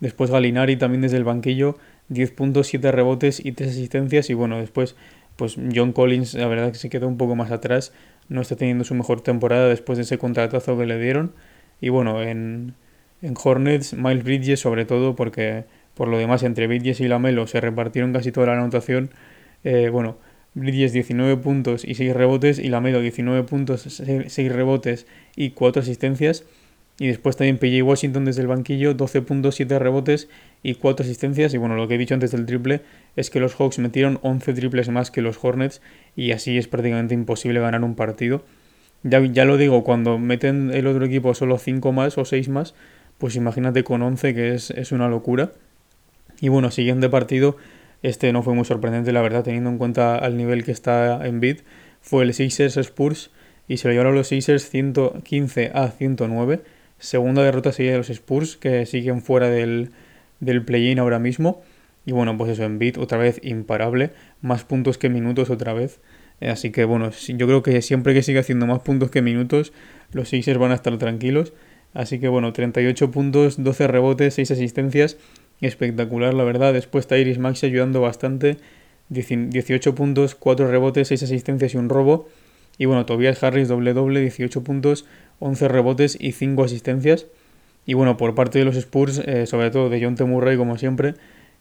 Después 0.00 0.30
Galinari 0.30 0.76
también 0.76 1.02
desde 1.02 1.18
el 1.18 1.24
banquillo, 1.24 1.76
10 2.10 2.30
puntos, 2.32 2.66
7 2.66 2.92
rebotes 2.92 3.44
y 3.44 3.52
3 3.52 3.70
asistencias. 3.70 4.28
Y 4.30 4.34
bueno, 4.34 4.58
después 4.58 4.96
pues 5.36 5.56
John 5.74 5.92
Collins 5.92 6.34
la 6.34 6.46
verdad 6.48 6.70
que 6.70 6.78
se 6.78 6.90
quedó 6.90 7.08
un 7.08 7.16
poco 7.16 7.34
más 7.34 7.50
atrás. 7.50 7.94
No 8.28 8.42
está 8.42 8.56
teniendo 8.56 8.84
su 8.84 8.94
mejor 8.94 9.22
temporada 9.22 9.68
después 9.68 9.96
de 9.96 10.02
ese 10.02 10.18
contratazo 10.18 10.76
que 10.76 10.84
le 10.84 10.98
dieron. 10.98 11.32
Y 11.80 11.88
bueno, 11.88 12.22
en, 12.22 12.74
en 13.22 13.34
Hornets, 13.42 13.94
Miles 13.94 14.22
Bridges 14.22 14.60
sobre 14.60 14.84
todo 14.84 15.16
porque 15.16 15.64
por 15.94 16.08
lo 16.08 16.18
demás 16.18 16.42
entre 16.42 16.66
Bridges 16.66 17.00
y 17.00 17.08
Lamelo 17.08 17.46
se 17.46 17.60
repartieron 17.60 18.12
casi 18.12 18.32
toda 18.32 18.48
la 18.48 18.54
anotación. 18.54 19.10
Eh, 19.64 19.88
bueno, 19.90 20.18
Bridges 20.54 20.92
19 20.92 21.36
puntos 21.38 21.84
y 21.84 21.94
6 21.94 22.14
rebotes 22.14 22.58
y 22.58 22.68
Lamelo 22.68 23.00
19 23.00 23.44
puntos, 23.44 23.82
6 23.82 24.52
rebotes 24.52 25.06
y 25.36 25.50
4 25.50 25.82
asistencias. 25.82 26.44
Y 27.00 27.06
después 27.06 27.34
también 27.34 27.56
PJ 27.56 27.82
Washington 27.82 28.26
desde 28.26 28.42
el 28.42 28.46
banquillo, 28.46 28.92
12 28.92 29.22
puntos, 29.22 29.54
7 29.54 29.78
rebotes 29.78 30.28
y 30.62 30.74
4 30.74 31.02
asistencias. 31.02 31.54
Y 31.54 31.56
bueno, 31.56 31.74
lo 31.74 31.88
que 31.88 31.94
he 31.94 31.98
dicho 31.98 32.12
antes 32.12 32.30
del 32.32 32.44
triple 32.44 32.82
es 33.16 33.30
que 33.30 33.40
los 33.40 33.54
Hawks 33.54 33.78
metieron 33.78 34.18
11 34.20 34.52
triples 34.52 34.90
más 34.90 35.10
que 35.10 35.22
los 35.22 35.42
Hornets 35.42 35.80
y 36.14 36.32
así 36.32 36.58
es 36.58 36.68
prácticamente 36.68 37.14
imposible 37.14 37.58
ganar 37.58 37.84
un 37.84 37.94
partido. 37.94 38.44
Ya, 39.02 39.18
ya 39.24 39.46
lo 39.46 39.56
digo, 39.56 39.82
cuando 39.82 40.18
meten 40.18 40.72
el 40.74 40.86
otro 40.86 41.06
equipo 41.06 41.32
solo 41.32 41.56
5 41.56 41.90
más 41.90 42.18
o 42.18 42.26
6 42.26 42.50
más, 42.50 42.74
pues 43.16 43.34
imagínate 43.34 43.82
con 43.82 44.02
11 44.02 44.34
que 44.34 44.52
es, 44.52 44.70
es 44.70 44.92
una 44.92 45.08
locura. 45.08 45.52
Y 46.42 46.50
bueno, 46.50 46.70
siguiente 46.70 47.08
partido, 47.08 47.56
este 48.02 48.30
no 48.34 48.42
fue 48.42 48.54
muy 48.54 48.66
sorprendente, 48.66 49.10
la 49.12 49.22
verdad, 49.22 49.42
teniendo 49.42 49.70
en 49.70 49.78
cuenta 49.78 50.16
al 50.16 50.36
nivel 50.36 50.64
que 50.64 50.72
está 50.72 51.26
en 51.26 51.40
bid. 51.40 51.60
Fue 52.02 52.24
el 52.24 52.34
Sixers 52.34 52.76
Spurs 52.76 53.30
y 53.68 53.78
se 53.78 53.88
lo 53.88 53.92
llevaron 53.92 54.14
los 54.14 54.28
Sixers 54.28 54.68
115 54.68 55.70
a 55.72 55.88
109. 55.88 56.60
Segunda 57.00 57.42
derrota 57.42 57.72
seguida 57.72 57.92
de 57.92 57.98
los 57.98 58.10
Spurs, 58.10 58.56
que 58.56 58.86
siguen 58.86 59.22
fuera 59.22 59.48
del, 59.48 59.90
del 60.38 60.64
play-in 60.64 61.00
ahora 61.00 61.18
mismo. 61.18 61.62
Y 62.06 62.12
bueno, 62.12 62.38
pues 62.38 62.52
eso, 62.52 62.62
en 62.62 62.78
bid 62.78 62.98
otra 62.98 63.18
vez 63.18 63.40
imparable. 63.42 64.10
Más 64.40 64.62
puntos 64.62 64.96
que 64.96 65.08
minutos 65.08 65.50
otra 65.50 65.72
vez. 65.72 65.98
Así 66.40 66.70
que 66.70 66.84
bueno, 66.84 67.10
yo 67.10 67.46
creo 67.46 67.62
que 67.62 67.82
siempre 67.82 68.14
que 68.14 68.22
siga 68.22 68.40
haciendo 68.40 68.66
más 68.66 68.80
puntos 68.80 69.10
que 69.10 69.20
minutos, 69.20 69.72
los 70.12 70.28
Sixers 70.28 70.58
van 70.58 70.70
a 70.70 70.76
estar 70.76 70.96
tranquilos. 70.96 71.52
Así 71.92 72.20
que 72.20 72.28
bueno, 72.28 72.52
38 72.52 73.10
puntos, 73.10 73.62
12 73.62 73.88
rebotes, 73.88 74.34
6 74.34 74.52
asistencias 74.52 75.16
espectacular, 75.60 76.34
la 76.34 76.44
verdad. 76.44 76.72
Después 76.72 77.04
está 77.04 77.18
Iris 77.18 77.38
Maxi 77.38 77.66
ayudando 77.66 78.00
bastante. 78.00 78.56
18 79.08 79.94
puntos, 79.94 80.34
4 80.34 80.70
rebotes, 80.70 81.08
6 81.08 81.24
asistencias 81.24 81.74
y 81.74 81.76
un 81.76 81.88
robo. 81.88 82.28
Y 82.78 82.86
bueno, 82.86 83.04
Tobias 83.06 83.42
Harris 83.42 83.68
doble 83.68 83.92
doble, 83.92 84.20
18 84.20 84.62
puntos, 84.62 85.04
11 85.40 85.68
rebotes 85.68 86.16
y 86.20 86.32
5 86.32 86.64
asistencias. 86.64 87.26
Y 87.86 87.94
bueno, 87.94 88.16
por 88.16 88.34
parte 88.34 88.58
de 88.58 88.64
los 88.64 88.76
Spurs, 88.76 89.18
eh, 89.18 89.46
sobre 89.46 89.70
todo 89.70 89.88
de 89.90 90.02
John 90.02 90.14
T. 90.14 90.24
Murray, 90.24 90.56
como 90.56 90.78
siempre, 90.78 91.14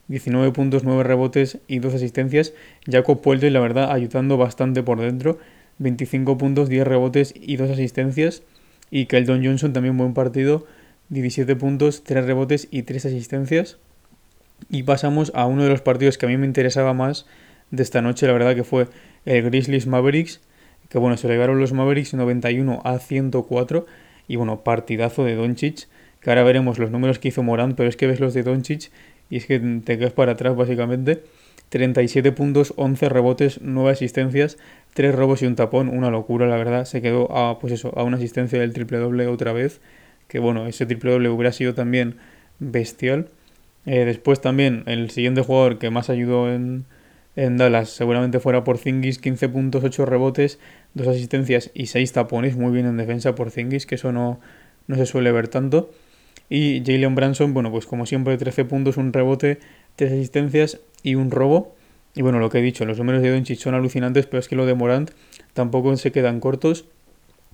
19 0.07 0.51
puntos, 0.51 0.83
9 0.83 1.03
rebotes 1.03 1.57
y 1.67 1.79
2 1.79 1.95
asistencias. 1.95 2.53
Jacob 2.89 3.21
Puelto, 3.21 3.49
la 3.49 3.59
verdad, 3.59 3.91
ayudando 3.91 4.37
bastante 4.37 4.83
por 4.83 5.01
dentro. 5.01 5.39
25 5.79 6.37
puntos, 6.37 6.69
10 6.69 6.85
rebotes 6.85 7.33
y 7.35 7.55
2 7.55 7.71
asistencias. 7.71 8.43
Y 8.91 9.05
Keldon 9.07 9.43
Johnson 9.43 9.73
también 9.73 9.97
buen 9.97 10.13
partido. 10.13 10.67
17 11.09 11.55
puntos, 11.55 12.03
3 12.03 12.25
rebotes 12.25 12.67
y 12.69 12.83
3 12.83 13.07
asistencias. 13.07 13.77
Y 14.69 14.83
pasamos 14.83 15.31
a 15.35 15.45
uno 15.45 15.63
de 15.63 15.69
los 15.69 15.81
partidos 15.81 16.17
que 16.17 16.25
a 16.25 16.29
mí 16.29 16.37
me 16.37 16.45
interesaba 16.45 16.93
más 16.93 17.25
de 17.71 17.83
esta 17.83 18.01
noche, 18.01 18.27
la 18.27 18.33
verdad 18.33 18.55
que 18.55 18.63
fue 18.63 18.87
el 19.25 19.43
Grizzlies 19.43 19.87
Mavericks, 19.87 20.41
que 20.89 20.97
bueno, 20.97 21.17
se 21.17 21.27
le 21.27 21.35
llevaron 21.35 21.59
los 21.59 21.71
Mavericks 21.71 22.13
91 22.13 22.81
a 22.83 22.99
104 22.99 23.85
y 24.27 24.35
bueno, 24.35 24.63
partidazo 24.63 25.23
de 25.23 25.35
Doncic, 25.35 25.87
que 26.19 26.29
ahora 26.29 26.43
veremos 26.43 26.79
los 26.79 26.91
números 26.91 27.19
que 27.19 27.29
hizo 27.29 27.43
Morán, 27.43 27.75
pero 27.75 27.89
es 27.89 27.95
que 27.95 28.07
ves 28.07 28.19
los 28.19 28.33
de 28.33 28.43
Doncic 28.43 28.91
y 29.29 29.37
es 29.37 29.45
que 29.45 29.59
te 29.59 29.97
quedas 29.97 30.13
para 30.13 30.33
atrás 30.33 30.55
básicamente. 30.55 31.23
37 31.69 32.31
puntos, 32.31 32.73
11 32.77 33.09
rebotes, 33.09 33.59
9 33.61 33.91
asistencias, 33.91 34.57
3 34.95 35.13
robos 35.13 35.41
y 35.43 35.45
un 35.45 35.55
tapón, 35.55 35.89
una 35.89 36.09
locura 36.09 36.47
la 36.47 36.57
verdad, 36.57 36.85
se 36.85 37.01
quedó 37.01 37.31
a 37.35 37.59
pues 37.59 37.73
eso, 37.73 37.93
a 37.95 38.03
una 38.03 38.17
asistencia 38.17 38.59
del 38.59 38.73
triple 38.73 38.97
doble 38.97 39.27
otra 39.27 39.53
vez, 39.53 39.79
que 40.27 40.39
bueno, 40.39 40.65
ese 40.65 40.87
triple 40.87 41.11
doble 41.11 41.29
hubiera 41.29 41.51
sido 41.51 41.75
también 41.75 42.15
bestial. 42.57 43.27
Eh, 43.85 44.05
después 44.05 44.41
también 44.41 44.83
el 44.87 45.09
siguiente 45.11 45.41
jugador 45.41 45.77
que 45.77 45.89
más 45.89 46.09
ayudó 46.09 46.51
en, 46.51 46.85
en 47.35 47.57
Dallas 47.57 47.89
seguramente 47.89 48.39
fuera 48.39 48.63
por 48.63 48.77
Zingis, 48.77 49.19
15 49.19 49.49
puntos, 49.49 49.83
8 49.83 50.05
rebotes, 50.05 50.59
2 50.93 51.07
asistencias 51.07 51.71
y 51.73 51.87
6 51.87 52.13
tapones, 52.13 52.55
muy 52.55 52.71
bien 52.71 52.85
en 52.85 52.97
defensa 52.97 53.35
por 53.35 53.51
Zingis, 53.51 53.85
que 53.85 53.95
eso 53.95 54.11
no, 54.11 54.39
no 54.87 54.95
se 54.95 55.05
suele 55.05 55.31
ver 55.31 55.47
tanto. 55.47 55.91
Y 56.49 56.81
Jalen 56.85 57.15
Branson, 57.15 57.53
bueno, 57.53 57.71
pues 57.71 57.85
como 57.85 58.05
siempre 58.05 58.37
13 58.37 58.65
puntos, 58.65 58.97
un 58.97 59.13
rebote, 59.13 59.59
3 59.95 60.11
asistencias 60.13 60.79
y 61.03 61.15
un 61.15 61.31
robo. 61.31 61.75
Y 62.15 62.23
bueno, 62.23 62.39
lo 62.39 62.49
que 62.49 62.59
he 62.59 62.61
dicho, 62.61 62.85
los 62.85 62.97
números 62.97 63.21
de 63.21 63.31
Doncic 63.31 63.59
son 63.59 63.75
alucinantes, 63.75 64.25
pero 64.25 64.39
es 64.39 64.47
que 64.47 64.55
lo 64.55 64.65
de 64.65 64.73
Morant 64.73 65.11
tampoco 65.53 65.95
se 65.95 66.11
quedan 66.11 66.39
cortos. 66.39 66.85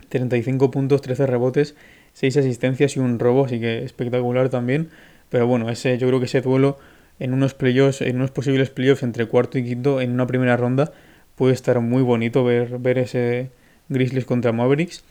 35 0.10 0.72
puntos, 0.72 1.02
13 1.02 1.28
rebotes, 1.28 1.76
6 2.14 2.38
asistencias 2.38 2.96
y 2.96 3.00
un 3.00 3.20
robo, 3.20 3.46
así 3.46 3.60
que 3.60 3.84
espectacular 3.84 4.50
también. 4.50 4.90
Pero 5.30 5.48
bueno, 5.48 5.70
ese, 5.70 5.98
yo 5.98 6.08
creo 6.08 6.20
que 6.20 6.28
ese 6.28 6.42
duelo 6.42 6.78
en 7.20 7.34
unos 7.34 7.54
playoffs, 7.54 8.02
en 8.02 8.16
unos 8.18 8.32
posibles 8.32 8.70
playoffs 8.70 9.04
entre 9.04 9.26
cuarto 9.26 9.58
y 9.58 9.64
quinto 9.64 10.00
en 10.00 10.12
una 10.12 10.28
primera 10.28 10.56
ronda 10.58 10.94
puede 11.36 11.54
estar 11.54 11.80
muy 11.80 12.02
bonito 12.02 12.44
ver, 12.44 12.80
ver 12.80 12.98
ese 12.98 13.50
Grizzlies 13.90 14.26
contra 14.26 14.52
Mavericks. 14.52 15.04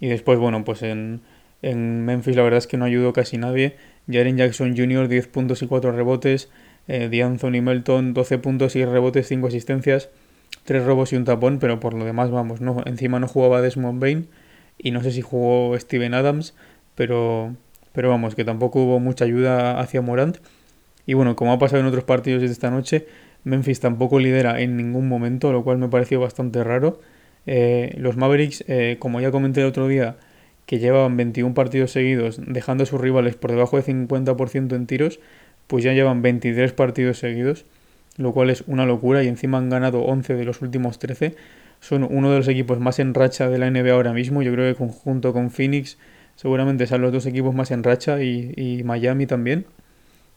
Y 0.00 0.08
después, 0.08 0.38
bueno, 0.38 0.64
pues 0.64 0.82
en, 0.82 1.20
en 1.62 2.04
Memphis 2.04 2.36
la 2.36 2.42
verdad 2.42 2.58
es 2.58 2.66
que 2.66 2.76
no 2.76 2.84
ayudó 2.84 3.12
casi 3.12 3.38
nadie. 3.38 3.76
Jaren 4.10 4.36
Jackson 4.36 4.76
Jr. 4.76 5.08
10 5.08 5.26
puntos 5.28 5.62
y 5.62 5.66
4 5.66 5.92
rebotes. 5.92 6.48
Eh, 6.88 7.22
Anthony 7.22 7.62
Melton 7.62 8.12
12 8.12 8.38
puntos 8.38 8.76
y 8.76 8.84
rebotes, 8.84 9.28
5 9.28 9.46
asistencias, 9.46 10.08
3 10.64 10.84
robos 10.84 11.12
y 11.12 11.16
un 11.16 11.24
tapón, 11.24 11.58
pero 11.58 11.78
por 11.80 11.94
lo 11.94 12.04
demás, 12.04 12.30
vamos, 12.30 12.60
no, 12.60 12.82
encima 12.86 13.20
no 13.20 13.28
jugaba 13.28 13.62
Desmond 13.62 14.00
Bain 14.00 14.28
y 14.78 14.90
no 14.90 15.02
sé 15.02 15.12
si 15.12 15.22
jugó 15.22 15.78
Steven 15.78 16.14
Adams, 16.14 16.54
pero, 16.94 17.54
pero 17.92 18.08
vamos, 18.08 18.34
que 18.34 18.44
tampoco 18.44 18.82
hubo 18.82 18.98
mucha 18.98 19.24
ayuda 19.24 19.78
hacia 19.80 20.02
Morant. 20.02 20.38
Y 21.06 21.14
bueno, 21.14 21.36
como 21.36 21.52
ha 21.52 21.58
pasado 21.58 21.80
en 21.80 21.86
otros 21.86 22.04
partidos 22.04 22.42
de 22.42 22.48
esta 22.48 22.70
noche, 22.70 23.06
Memphis 23.44 23.80
tampoco 23.80 24.18
lidera 24.18 24.60
en 24.60 24.76
ningún 24.76 25.08
momento, 25.08 25.52
lo 25.52 25.64
cual 25.64 25.78
me 25.78 25.88
pareció 25.88 26.20
bastante 26.20 26.62
raro. 26.64 27.00
Eh, 27.46 27.94
los 27.98 28.16
Mavericks, 28.16 28.64
eh, 28.68 28.96
como 28.98 29.20
ya 29.20 29.30
comenté 29.30 29.60
el 29.60 29.66
otro 29.66 29.88
día, 29.88 30.16
que 30.66 30.78
llevaban 30.78 31.16
21 31.16 31.54
partidos 31.54 31.90
seguidos 31.90 32.40
dejando 32.46 32.84
a 32.84 32.86
sus 32.86 33.00
rivales 33.00 33.34
por 33.34 33.50
debajo 33.50 33.76
de 33.76 33.82
50% 33.82 34.76
en 34.76 34.86
tiros, 34.86 35.20
pues 35.66 35.84
ya 35.84 35.92
llevan 35.92 36.22
23 36.22 36.72
partidos 36.72 37.18
seguidos, 37.18 37.64
lo 38.16 38.32
cual 38.32 38.50
es 38.50 38.62
una 38.66 38.86
locura 38.86 39.22
y 39.22 39.28
encima 39.28 39.58
han 39.58 39.70
ganado 39.70 40.02
11 40.02 40.34
de 40.34 40.44
los 40.44 40.62
últimos 40.62 40.98
13. 40.98 41.34
Son 41.80 42.04
uno 42.04 42.30
de 42.30 42.38
los 42.38 42.48
equipos 42.48 42.78
más 42.78 42.98
en 43.00 43.14
racha 43.14 43.48
de 43.48 43.58
la 43.58 43.70
NBA 43.70 43.92
ahora 43.92 44.12
mismo, 44.12 44.42
yo 44.42 44.52
creo 44.52 44.72
que 44.74 44.84
junto 44.86 45.32
con 45.32 45.50
Phoenix 45.50 45.98
seguramente 46.36 46.86
son 46.86 47.02
los 47.02 47.12
dos 47.12 47.26
equipos 47.26 47.54
más 47.54 47.70
en 47.70 47.82
racha 47.82 48.22
y, 48.22 48.82
Miami 48.84 49.26
también. 49.26 49.66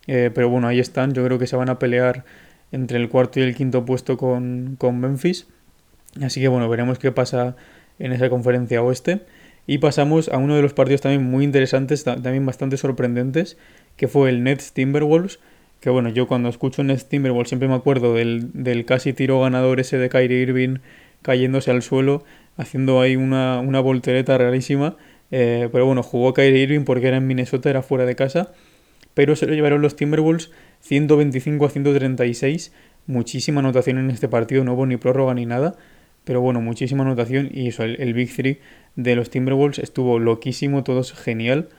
Eh, 0.07 0.31
pero 0.33 0.49
bueno, 0.49 0.67
ahí 0.67 0.79
están. 0.79 1.13
Yo 1.13 1.23
creo 1.25 1.39
que 1.39 1.47
se 1.47 1.55
van 1.55 1.69
a 1.69 1.79
pelear 1.79 2.25
entre 2.75 2.97
el 2.97 3.09
cuarto 3.09 3.39
y 3.39 3.43
el 3.43 3.55
quinto 3.55 3.85
puesto 3.85 4.17
con, 4.17 4.75
con 4.77 4.99
Memphis. 4.99 5.47
Así 6.21 6.41
que 6.41 6.49
bueno, 6.49 6.67
veremos 6.69 6.99
qué 6.99 7.11
pasa 7.11 7.55
en 7.99 8.11
esa 8.11 8.29
conferencia 8.29 8.83
oeste. 8.83 9.21
Y 9.65 9.79
pasamos 9.79 10.29
a 10.29 10.37
uno 10.37 10.55
de 10.55 10.61
los 10.61 10.73
partidos 10.73 11.01
también 11.01 11.23
muy 11.23 11.43
interesantes, 11.43 12.03
también 12.03 12.45
bastante 12.45 12.77
sorprendentes, 12.77 13.57
que 13.95 14.07
fue 14.07 14.29
el 14.29 14.43
Nets 14.43 14.73
Timberwolves. 14.73 15.39
Que 15.79 15.89
bueno, 15.89 16.09
yo 16.09 16.27
cuando 16.27 16.49
escucho 16.49 16.83
Nets 16.83 17.07
Timberwolves 17.07 17.49
siempre 17.49 17.67
me 17.67 17.75
acuerdo 17.75 18.13
del, 18.13 18.51
del 18.53 18.85
casi 18.85 19.13
tiro 19.13 19.41
ganador 19.41 19.79
ese 19.79 19.97
de 19.97 20.09
Kyrie 20.09 20.41
Irving 20.41 20.77
cayéndose 21.21 21.71
al 21.71 21.81
suelo, 21.81 22.23
haciendo 22.57 23.01
ahí 23.01 23.15
una, 23.15 23.59
una 23.59 23.79
voltereta 23.79 24.37
rarísima. 24.37 24.97
Eh, 25.31 25.69
pero 25.71 25.85
bueno, 25.85 26.03
jugó 26.03 26.33
Kyrie 26.33 26.61
Irving 26.61 26.83
porque 26.83 27.07
era 27.07 27.17
en 27.17 27.25
Minnesota, 27.25 27.69
era 27.69 27.81
fuera 27.81 28.05
de 28.05 28.15
casa. 28.15 28.51
Pero 29.15 29.35
se 29.35 29.47
lo 29.47 29.53
llevaron 29.53 29.81
los 29.81 29.95
Timberwolves 29.95 30.51
125 30.85 31.65
a 31.65 31.69
136. 31.69 32.71
Muchísima 33.07 33.59
anotación 33.59 33.97
en 33.97 34.11
este 34.11 34.27
partido, 34.27 34.63
no 34.63 34.73
hubo 34.73 34.85
ni 34.85 34.97
prórroga 34.97 35.33
ni 35.33 35.45
nada. 35.45 35.75
Pero 36.23 36.41
bueno, 36.41 36.61
muchísima 36.61 37.03
anotación 37.03 37.49
y 37.51 37.67
eso, 37.67 37.83
el, 37.83 38.13
Big 38.13 38.33
Three 38.35 38.59
de 38.95 39.15
los 39.15 39.29
Timberwolves 39.29 39.79
estuvo 39.79 40.19
loquísimo, 40.19 40.83
todo 40.83 41.01
es 41.01 41.13
genial. 41.13 41.69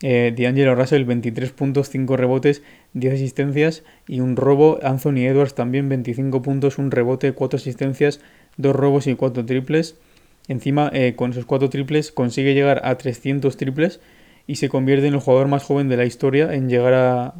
Eh, 0.00 0.34
D'Angelo 0.36 0.74
Russell, 0.74 1.04
23 1.04 1.50
puntos, 1.52 1.90
5 1.90 2.16
rebotes, 2.16 2.62
10 2.94 3.14
asistencias 3.14 3.82
y 4.06 4.20
un 4.20 4.36
robo. 4.36 4.78
Anthony 4.82 5.26
Edwards 5.26 5.54
también 5.54 5.88
25 5.88 6.40
puntos, 6.40 6.78
un 6.78 6.90
rebote, 6.90 7.32
4 7.32 7.56
asistencias, 7.56 8.20
2 8.56 8.74
robos 8.74 9.06
y 9.06 9.14
4 9.14 9.44
triples. 9.44 9.96
Encima, 10.48 10.90
eh, 10.94 11.14
con 11.16 11.32
esos 11.32 11.44
4 11.44 11.68
triples, 11.68 12.12
consigue 12.12 12.54
llegar 12.54 12.80
a 12.84 12.96
300 12.96 13.56
triples 13.58 14.00
y 14.46 14.56
se 14.56 14.70
convierte 14.70 15.06
en 15.06 15.14
el 15.14 15.20
jugador 15.20 15.48
más 15.48 15.64
joven 15.64 15.88
de 15.88 15.98
la 15.98 16.06
historia 16.06 16.54
en 16.54 16.70
llegar 16.70 16.94
a, 16.94 17.34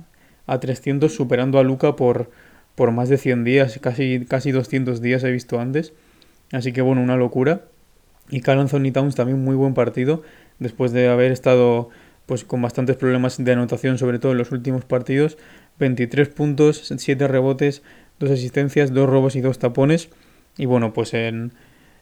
a 0.49 0.59
300, 0.59 1.15
superando 1.15 1.61
a 1.61 1.63
Luca 1.63 1.95
por, 1.95 2.31
por 2.75 2.91
más 2.91 3.09
de 3.09 3.19
100 3.19 3.45
días, 3.45 3.79
casi, 3.81 4.25
casi 4.27 4.51
200 4.51 5.01
días 5.01 5.23
he 5.23 5.31
visto 5.31 5.61
antes. 5.61 5.93
Así 6.51 6.73
que 6.73 6.83
bueno, 6.83 7.03
una 7.03 7.17
locura. 7.17 7.63
Y 8.31 8.41
Carl 8.41 8.61
Anthony 8.61 8.91
Towns 8.93 9.15
también 9.15 9.43
muy 9.43 9.55
buen 9.55 9.75
partido, 9.75 10.23
después 10.59 10.93
de 10.93 11.09
haber 11.09 11.31
estado 11.33 11.91
pues 12.27 12.45
con 12.45 12.61
bastantes 12.61 12.97
problemas 12.97 13.43
de 13.43 13.53
anotación, 13.53 13.97
sobre 13.97 14.19
todo 14.19 14.33
en 14.33 14.39
los 14.39 14.51
últimos 14.51 14.85
partidos. 14.85 15.39
23 15.79 16.29
puntos, 16.29 16.93
7 16.95 17.29
rebotes, 17.29 17.83
2 18.19 18.31
asistencias, 18.31 18.93
2 18.93 19.09
robos 19.09 19.37
y 19.37 19.41
2 19.41 19.59
tapones. 19.59 20.11
Y 20.59 20.67
bueno, 20.67 20.93
pues 20.93 21.15
en, 21.15 21.53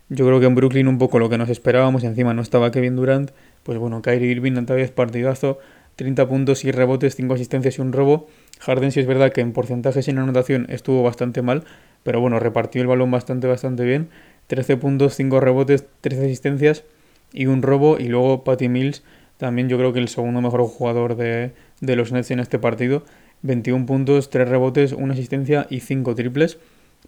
yo 0.09 0.27
creo 0.27 0.41
que 0.41 0.47
en 0.47 0.55
Brooklyn 0.55 0.89
un 0.89 0.99
poco 0.99 1.19
lo 1.19 1.29
que 1.29 1.39
nos 1.39 1.49
esperábamos 1.49 2.05
encima 2.05 2.33
no 2.35 2.43
estaba 2.43 2.71
Kevin 2.71 2.97
Durant. 2.97 3.31
Pues 3.63 3.79
bueno, 3.79 4.03
Kyrie 4.03 4.31
Irving 4.31 4.57
otra 4.57 4.77
vez 4.77 4.91
partidazo, 4.91 5.59
30 5.97 6.29
puntos 6.29 6.65
y 6.65 6.71
rebotes, 6.71 7.17
5 7.17 7.35
asistencias 7.35 7.79
y 7.79 7.81
un 7.81 7.93
robo. 7.93 8.29
Harden 8.61 8.93
sí 8.93 9.01
es 9.01 9.07
verdad 9.07 9.33
que 9.33 9.41
en 9.41 9.53
porcentaje 9.53 10.03
sin 10.03 10.19
anotación 10.19 10.67
estuvo 10.69 11.03
bastante 11.03 11.43
mal, 11.43 11.65
pero 12.03 12.21
bueno, 12.21 12.39
repartió 12.39 12.83
el 12.83 12.87
balón 12.87 13.11
bastante, 13.11 13.47
bastante 13.47 13.85
bien. 13.85 14.11
13 14.47 14.77
puntos, 14.77 15.15
5 15.15 15.41
rebotes, 15.41 15.87
13 16.03 16.27
asistencias 16.27 16.85
y 17.33 17.47
un 17.47 17.63
robo. 17.63 17.99
Y 17.99 18.09
luego 18.09 18.45
Patty 18.45 18.69
Mills 18.69 19.03
también 19.39 19.69
yo 19.69 19.79
creo 19.79 19.93
que 19.93 19.99
el 19.99 20.09
segundo 20.09 20.41
mejor 20.41 20.63
jugador 20.63 21.17
de, 21.17 21.53
los 21.81 22.13
Nets 22.13 22.31
en 22.31 22.41
este 22.41 22.59
partido. 22.59 23.05
21 23.43 23.87
puntos, 23.87 24.31
3 24.31 24.49
rebotes, 24.49 24.93
1 24.93 25.13
asistencia 25.13 25.67
y 25.71 25.81
5 25.81 26.15
triples. 26.15 26.59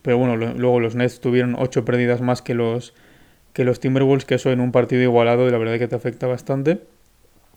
Pero 0.03 0.19
bueno, 0.19 0.37
luego 0.37 0.81
los 0.81 0.95
Nets 0.95 1.21
tuvieron 1.21 1.57
8 1.59 1.85
pérdidas 1.85 2.21
más 2.21 2.43
que 2.43 2.55
los, 2.55 2.95
que 3.53 3.65
los 3.65 3.81
Timberwolves, 3.81 4.25
que 4.25 4.37
eso 4.37 4.51
en 4.51 4.61
un 4.61 4.73
partido 4.73 5.03
igualado, 5.03 5.49
la 5.51 5.59
verdad 5.59 5.79
que 5.79 5.89
te 5.89 5.97
afecta 5.97 6.27
bastante. 6.27 6.81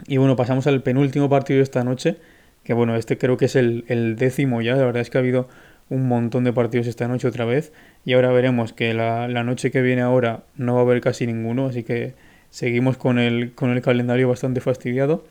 Y 0.07 0.17
bueno, 0.17 0.35
pasamos 0.35 0.67
al 0.67 0.83
penúltimo 0.83 1.29
partido 1.29 1.57
de 1.57 1.63
esta 1.63 1.83
noche, 1.83 2.17
que 2.63 2.73
bueno, 2.73 2.95
este 2.95 3.17
creo 3.17 3.37
que 3.37 3.45
es 3.45 3.55
el, 3.55 4.15
décimo 4.17 4.61
ya, 4.61 4.75
la 4.75 4.85
verdad 4.85 5.01
es 5.01 5.09
que 5.09 5.17
ha 5.17 5.21
habido 5.21 5.47
un 5.89 6.07
montón 6.07 6.43
de 6.43 6.53
partidos 6.53 6.87
esta 6.87 7.07
noche 7.07 7.27
otra 7.27 7.45
vez. 7.45 7.73
Y 8.05 8.13
ahora 8.13 8.31
veremos 8.31 8.73
que 8.73 8.93
la, 8.93 9.27
la 9.27 9.43
noche 9.43 9.71
que 9.71 9.81
viene 9.81 10.01
ahora 10.01 10.43
no 10.55 10.75
va 10.75 10.81
a 10.81 10.83
haber 10.83 11.01
casi 11.01 11.27
ninguno, 11.27 11.67
así 11.67 11.83
que 11.83 12.15
Seguimos 12.51 12.97
con 12.97 13.17
el, 13.17 13.53
con 13.53 13.71
el 13.71 13.81
calendario 13.81 14.27
bastante 14.27 14.59
fastidiado. 14.59 15.23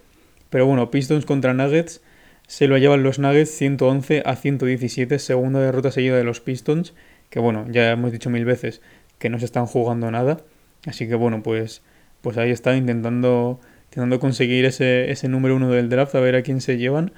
Pero 0.48 0.66
bueno, 0.66 0.90
Pistons 0.90 1.26
contra 1.26 1.52
Nuggets. 1.52 2.00
Se 2.46 2.66
lo 2.66 2.78
llevan 2.78 3.02
los 3.04 3.18
Nuggets 3.18 3.50
111 3.50 4.22
a 4.24 4.34
117, 4.34 5.18
segunda 5.18 5.60
derrota 5.60 5.92
seguida 5.92 6.16
de 6.16 6.24
los 6.24 6.40
Pistons, 6.40 6.94
que 7.28 7.38
bueno, 7.38 7.66
ya 7.70 7.92
hemos 7.92 8.10
dicho 8.10 8.30
mil 8.30 8.44
veces 8.44 8.80
que 9.18 9.28
no 9.28 9.38
se 9.38 9.44
están 9.44 9.66
jugando 9.66 10.10
nada. 10.10 10.40
Así 10.86 11.06
que 11.06 11.14
bueno, 11.14 11.42
pues, 11.42 11.82
pues 12.22 12.38
ahí 12.38 12.50
está 12.50 12.74
intentando, 12.74 13.60
intentando 13.90 14.20
conseguir 14.20 14.64
ese, 14.66 15.10
ese 15.10 15.28
número 15.28 15.56
uno 15.56 15.68
del 15.68 15.88
draft, 15.88 16.14
a 16.14 16.20
ver 16.20 16.36
a 16.36 16.42
quién 16.42 16.60
se 16.60 16.78
llevan. 16.78 17.12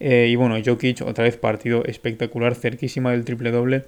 Eh, 0.00 0.28
y 0.30 0.36
bueno, 0.36 0.56
Jokic, 0.64 1.02
otra 1.02 1.24
vez 1.24 1.36
partido 1.36 1.84
espectacular, 1.84 2.54
cerquísima 2.54 3.12
del 3.12 3.24
triple 3.24 3.50
doble. 3.50 3.84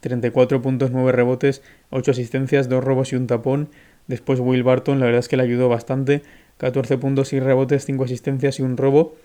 34 0.00 0.60
puntos, 0.60 0.90
9 0.90 1.12
rebotes, 1.12 1.62
8 1.90 2.10
asistencias, 2.10 2.68
2 2.68 2.82
robos 2.82 3.12
y 3.12 3.16
un 3.16 3.26
tapón. 3.26 3.68
Después 4.06 4.40
Will 4.40 4.62
Barton, 4.62 4.98
la 4.98 5.06
verdad 5.06 5.20
es 5.20 5.28
que 5.28 5.36
le 5.36 5.42
ayudó 5.42 5.68
bastante. 5.68 6.22
14 6.58 6.98
puntos 6.98 7.32
y 7.32 7.40
rebotes, 7.40 7.84
5 7.84 8.04
asistencias 8.04 8.58
y 8.58 8.62
un 8.62 8.76
robo. 8.76 9.16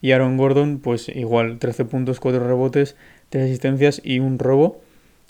Y 0.00 0.12
Aaron 0.12 0.36
Gordon, 0.36 0.78
pues 0.78 1.08
igual, 1.08 1.58
13 1.58 1.84
puntos, 1.84 2.20
4 2.20 2.46
rebotes, 2.46 2.96
3 3.30 3.44
asistencias 3.44 4.00
y 4.04 4.20
un 4.20 4.38
robo. 4.38 4.80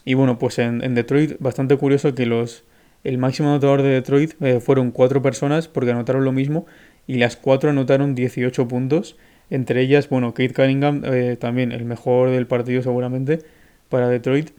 Y 0.04 0.14
bueno, 0.14 0.38
pues 0.38 0.58
en, 0.58 0.94
Detroit, 0.94 1.36
bastante 1.38 1.76
curioso 1.76 2.14
que 2.14 2.26
los 2.26 2.64
el 3.04 3.18
máximo 3.18 3.50
anotador 3.50 3.82
de 3.82 3.90
Detroit 3.90 4.34
eh, 4.42 4.60
fueron 4.60 4.90
4 4.90 5.22
personas 5.22 5.68
porque 5.68 5.90
anotaron 5.90 6.24
lo 6.24 6.32
mismo 6.32 6.66
y 7.06 7.18
las 7.18 7.36
4 7.36 7.70
anotaron 7.70 8.14
18 8.14 8.68
puntos. 8.68 9.16
Entre 9.50 9.80
ellas, 9.80 10.08
bueno, 10.08 10.34
Kate 10.34 10.52
Cunningham, 10.52 11.02
eh, 11.04 11.36
también 11.40 11.72
el 11.72 11.84
mejor 11.84 12.30
del 12.30 12.46
partido 12.46 12.82
seguramente 12.82 13.40
para 13.88 14.08
Detroit. 14.08 14.50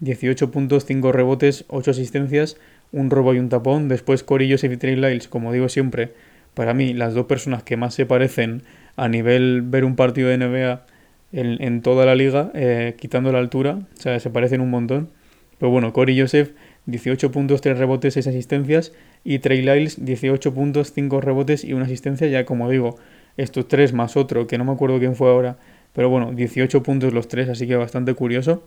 18 0.00 0.50
puntos, 0.50 0.84
5 0.86 1.12
rebotes, 1.12 1.64
8 1.68 1.92
asistencias 1.92 2.56
un 2.94 3.10
robo 3.10 3.34
y 3.34 3.38
un 3.38 3.48
tapón. 3.48 3.88
Después 3.88 4.22
Corillos 4.22 4.64
y 4.64 4.76
Trey 4.76 4.96
Lyles, 4.96 5.28
como 5.28 5.52
digo 5.52 5.68
siempre, 5.68 6.12
para 6.54 6.72
mí 6.72 6.94
las 6.94 7.14
dos 7.14 7.26
personas 7.26 7.62
que 7.62 7.76
más 7.76 7.94
se 7.94 8.06
parecen 8.06 8.62
a 8.96 9.08
nivel 9.08 9.62
ver 9.62 9.84
un 9.84 9.96
partido 9.96 10.28
de 10.28 10.38
NBA 10.38 10.86
en, 11.32 11.82
toda 11.82 12.06
la 12.06 12.14
liga, 12.14 12.52
eh, 12.54 12.94
quitando 12.96 13.32
la 13.32 13.40
altura, 13.40 13.80
o 13.98 14.00
sea, 14.00 14.20
se 14.20 14.30
parecen 14.30 14.60
un 14.60 14.70
montón. 14.70 15.10
Pero 15.58 15.70
bueno, 15.70 15.92
Corey 15.92 16.18
Joseph, 16.18 16.52
18 16.86 17.30
puntos, 17.30 17.60
3 17.60 17.78
rebotes, 17.78 18.14
6 18.14 18.26
asistencias. 18.28 18.92
Y 19.24 19.38
Trey 19.38 19.62
Lyles, 19.62 20.04
18 20.04 20.52
puntos, 20.54 20.92
5 20.92 21.20
rebotes 21.20 21.64
y 21.64 21.72
una 21.72 21.86
asistencia. 21.86 22.26
Ya 22.28 22.44
como 22.44 22.68
digo, 22.70 22.96
estos 23.36 23.68
tres 23.68 23.92
más 23.92 24.16
otro, 24.16 24.46
que 24.46 24.58
no 24.58 24.64
me 24.64 24.72
acuerdo 24.72 24.98
quién 24.98 25.16
fue 25.16 25.28
ahora. 25.28 25.56
Pero 25.92 26.08
bueno, 26.08 26.32
18 26.32 26.82
puntos 26.82 27.12
los 27.12 27.28
tres, 27.28 27.48
así 27.48 27.66
que 27.66 27.76
bastante 27.76 28.14
curioso. 28.14 28.62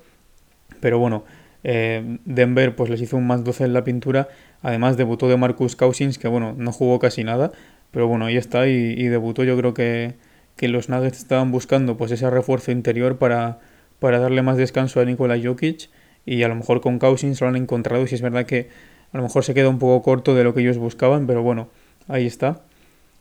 Pero 0.80 1.00
bueno, 1.00 1.26
eh, 1.64 2.20
Denver 2.26 2.76
pues 2.76 2.90
les 2.90 3.02
hizo 3.02 3.18
un 3.18 3.28
más 3.28 3.44
12 3.44 3.66
en 3.66 3.74
la 3.74 3.84
pintura. 3.84 4.30
Además 4.62 4.98
debutó 4.98 5.28
de 5.28 5.38
Marcus 5.38 5.76
Cousins, 5.76 6.18
que 6.18 6.28
bueno, 6.28 6.56
no 6.58 6.72
jugó 6.72 7.00
casi 7.00 7.24
nada. 7.24 7.52
Pero 7.92 8.08
bueno, 8.08 8.26
ahí 8.26 8.38
está 8.38 8.68
y, 8.68 9.08
debutó. 9.08 9.44
Yo 9.44 9.58
creo 9.58 9.74
que, 9.74 10.16
que, 10.56 10.68
los 10.68 10.90
Nuggets 10.90 11.20
estaban 11.20 11.52
buscando 11.52 11.98
pues 11.98 12.12
ese 12.12 12.30
refuerzo 12.30 12.72
interior 12.72 13.18
para, 13.18 13.60
para 14.00 14.20
darle 14.20 14.42
más 14.42 14.58
descanso 14.58 15.00
a 15.00 15.06
Nikola 15.06 15.38
Jokic. 15.42 15.90
Y 16.28 16.44
a 16.44 16.48
lo 16.48 16.54
mejor 16.54 16.82
con 16.82 17.00
Cousins 17.00 17.42
lo 17.42 17.48
han 17.48 17.56
encontrado. 17.56 18.04
Y 18.04 18.08
si 18.08 18.13
es 18.13 18.22
verdad 18.22 18.46
que 18.46 18.70
a 19.12 19.18
lo 19.18 19.24
mejor 19.24 19.44
se 19.44 19.56
queda 19.56 19.70
un 19.70 19.80
poco 19.80 20.04
corto 20.04 20.36
de 20.36 20.44
lo 20.44 20.54
que 20.54 20.62
ellos 20.62 20.78
buscaban. 20.78 21.26
Pero 21.26 21.42
bueno, 21.42 21.70
ahí 22.08 22.28
está. 22.28 22.62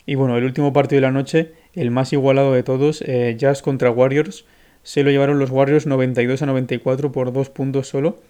Y 0.05 0.17
bueno, 0.17 0.37
el 0.37 0.45
último 0.45 0.75
partido 0.75 1.01
de 1.01 1.07
la 1.07 1.13
noche, 1.13 1.53
el 1.73 1.91
más 1.91 2.13
igualado 2.13 2.53
de 2.53 2.63
todos, 2.63 3.03
eh, 3.03 3.35
Jazz 3.39 3.63
contra 3.63 3.91
Warriors 3.91 4.45
se 4.87 5.03
lo 5.03 5.11
llevaron 5.11 5.41
los 5.41 5.51
Warriors 5.51 5.85
92 5.87 6.43
a 6.43 6.47
94 6.47 7.11
por 7.11 7.33
dos 7.33 7.51
puntos 7.51 7.89
solo. 7.89 8.21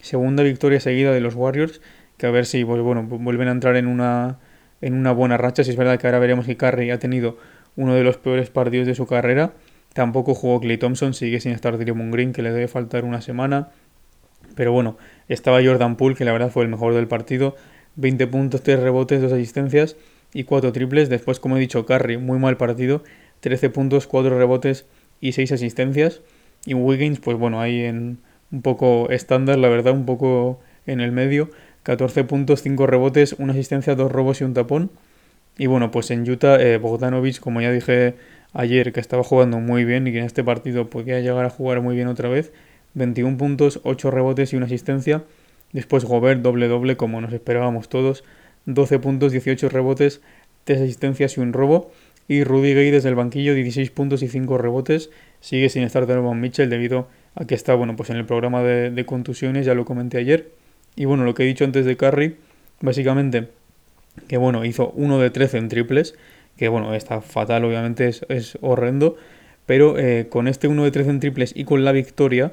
Segunda 0.00 0.44
victoria 0.44 0.78
seguida 0.78 1.12
de 1.12 1.20
los 1.20 1.34
Warriors, 1.34 1.80
que 2.18 2.26
a 2.26 2.30
ver 2.30 2.46
si 2.46 2.64
pues, 2.64 2.80
bueno, 2.82 3.02
vuelven 3.02 3.48
a 3.48 3.50
entrar 3.50 3.74
en 3.74 3.88
una, 3.88 4.38
en 4.80 4.94
una 4.94 5.10
buena 5.10 5.38
racha. 5.38 5.64
Si 5.64 5.70
es 5.70 5.76
verdad 5.76 5.98
que 5.98 6.06
ahora 6.06 6.20
veremos 6.20 6.46
que 6.46 6.56
Curry 6.56 6.92
ha 6.92 7.00
tenido 7.00 7.36
uno 7.74 7.94
de 7.94 8.04
los 8.04 8.16
peores 8.16 8.48
partidos 8.48 8.86
de 8.86 8.94
su 8.94 9.08
carrera. 9.08 9.54
Tampoco 9.92 10.36
jugó 10.36 10.60
Clay 10.60 10.78
Thompson, 10.78 11.14
sigue 11.14 11.40
sin 11.40 11.50
estar 11.50 11.76
Draymond 11.78 12.12
Green, 12.12 12.32
que 12.32 12.42
le 12.42 12.52
debe 12.52 12.68
faltar 12.68 13.04
una 13.04 13.20
semana. 13.20 13.70
Pero 14.54 14.72
bueno, 14.72 14.96
estaba 15.28 15.62
Jordan 15.64 15.96
Poole, 15.96 16.16
que 16.16 16.24
la 16.24 16.32
verdad 16.32 16.50
fue 16.50 16.64
el 16.64 16.68
mejor 16.68 16.94
del 16.94 17.08
partido. 17.08 17.56
20 17.96 18.26
puntos, 18.26 18.62
3 18.62 18.80
rebotes, 18.80 19.22
2 19.22 19.32
asistencias 19.32 19.96
y 20.32 20.44
4 20.44 20.72
triples. 20.72 21.08
Después, 21.08 21.40
como 21.40 21.56
he 21.56 21.60
dicho, 21.60 21.86
Curry, 21.86 22.18
muy 22.18 22.38
mal 22.38 22.56
partido. 22.56 23.02
13 23.40 23.70
puntos, 23.70 24.06
4 24.06 24.38
rebotes, 24.38 24.86
y 25.20 25.32
6 25.32 25.52
asistencias. 25.52 26.20
Y 26.66 26.74
Wiggins, 26.74 27.20
pues 27.20 27.38
bueno, 27.38 27.60
ahí 27.60 27.80
en 27.82 28.18
un 28.50 28.62
poco 28.62 29.08
estándar, 29.10 29.58
la 29.58 29.68
verdad, 29.68 29.92
un 29.94 30.06
poco 30.06 30.60
en 30.86 31.00
el 31.00 31.12
medio. 31.12 31.50
14 31.82 32.24
puntos, 32.24 32.62
5 32.62 32.86
rebotes, 32.86 33.34
una 33.38 33.52
asistencia, 33.52 33.94
2 33.94 34.10
robos 34.12 34.40
y 34.40 34.44
un 34.44 34.54
tapón. 34.54 34.90
Y 35.56 35.66
bueno, 35.66 35.90
pues 35.90 36.10
en 36.10 36.28
Utah, 36.28 36.60
eh, 36.60 36.78
Bogdanovich, 36.78 37.40
como 37.40 37.60
ya 37.60 37.70
dije 37.70 38.14
ayer, 38.52 38.92
que 38.92 39.00
estaba 39.00 39.22
jugando 39.22 39.60
muy 39.60 39.84
bien 39.84 40.06
y 40.06 40.12
que 40.12 40.18
en 40.18 40.24
este 40.24 40.44
partido 40.44 40.90
podía 40.90 41.20
llegar 41.20 41.44
a 41.44 41.50
jugar 41.50 41.80
muy 41.80 41.96
bien 41.96 42.08
otra 42.08 42.28
vez. 42.28 42.52
21 42.94 43.36
puntos, 43.36 43.80
8 43.84 44.10
rebotes 44.10 44.52
y 44.52 44.56
una 44.56 44.66
asistencia. 44.66 45.24
Después 45.72 46.04
Gobert, 46.04 46.40
doble 46.40 46.68
doble, 46.68 46.96
como 46.96 47.20
nos 47.20 47.32
esperábamos 47.32 47.88
todos. 47.88 48.24
12 48.66 48.98
puntos, 49.00 49.32
18 49.32 49.68
rebotes, 49.68 50.20
3 50.64 50.80
asistencias 50.80 51.36
y 51.36 51.40
un 51.40 51.52
robo. 51.52 51.90
Y 52.26 52.44
Rudy 52.44 52.72
Gay 52.72 52.90
desde 52.90 53.10
el 53.10 53.14
banquillo, 53.16 53.54
16 53.54 53.90
puntos 53.90 54.22
y 54.22 54.28
5 54.28 54.56
rebotes. 54.56 55.10
Sigue 55.40 55.68
sin 55.68 55.82
estar 55.82 56.06
Donovan 56.06 56.40
Mitchell 56.40 56.70
debido 56.70 57.08
a 57.34 57.44
que 57.44 57.54
está 57.54 57.74
bueno, 57.74 57.96
pues 57.96 58.10
en 58.10 58.16
el 58.16 58.24
programa 58.24 58.62
de, 58.62 59.04
contusiones, 59.04 59.66
ya 59.66 59.74
lo 59.74 59.84
comenté 59.84 60.18
ayer. 60.18 60.50
Y 60.96 61.04
bueno, 61.04 61.24
lo 61.24 61.34
que 61.34 61.42
he 61.42 61.46
dicho 61.46 61.64
antes 61.64 61.84
de 61.84 61.96
Curry, 61.96 62.36
básicamente, 62.80 63.48
que 64.28 64.36
bueno, 64.36 64.64
hizo 64.64 64.90
1 64.90 65.18
de 65.18 65.30
13 65.30 65.58
en 65.58 65.68
triples, 65.68 66.14
que 66.56 66.68
bueno, 66.68 66.94
está 66.94 67.20
fatal, 67.20 67.64
obviamente 67.64 68.08
es, 68.08 68.58
horrendo. 68.60 69.16
Pero 69.66 69.98
eh, 69.98 70.28
con 70.28 70.46
este 70.46 70.68
1 70.68 70.84
de 70.84 70.90
13 70.90 71.10
en 71.10 71.20
triples 71.20 71.52
y 71.56 71.64
con 71.64 71.84
la 71.84 71.92
victoria, 71.92 72.52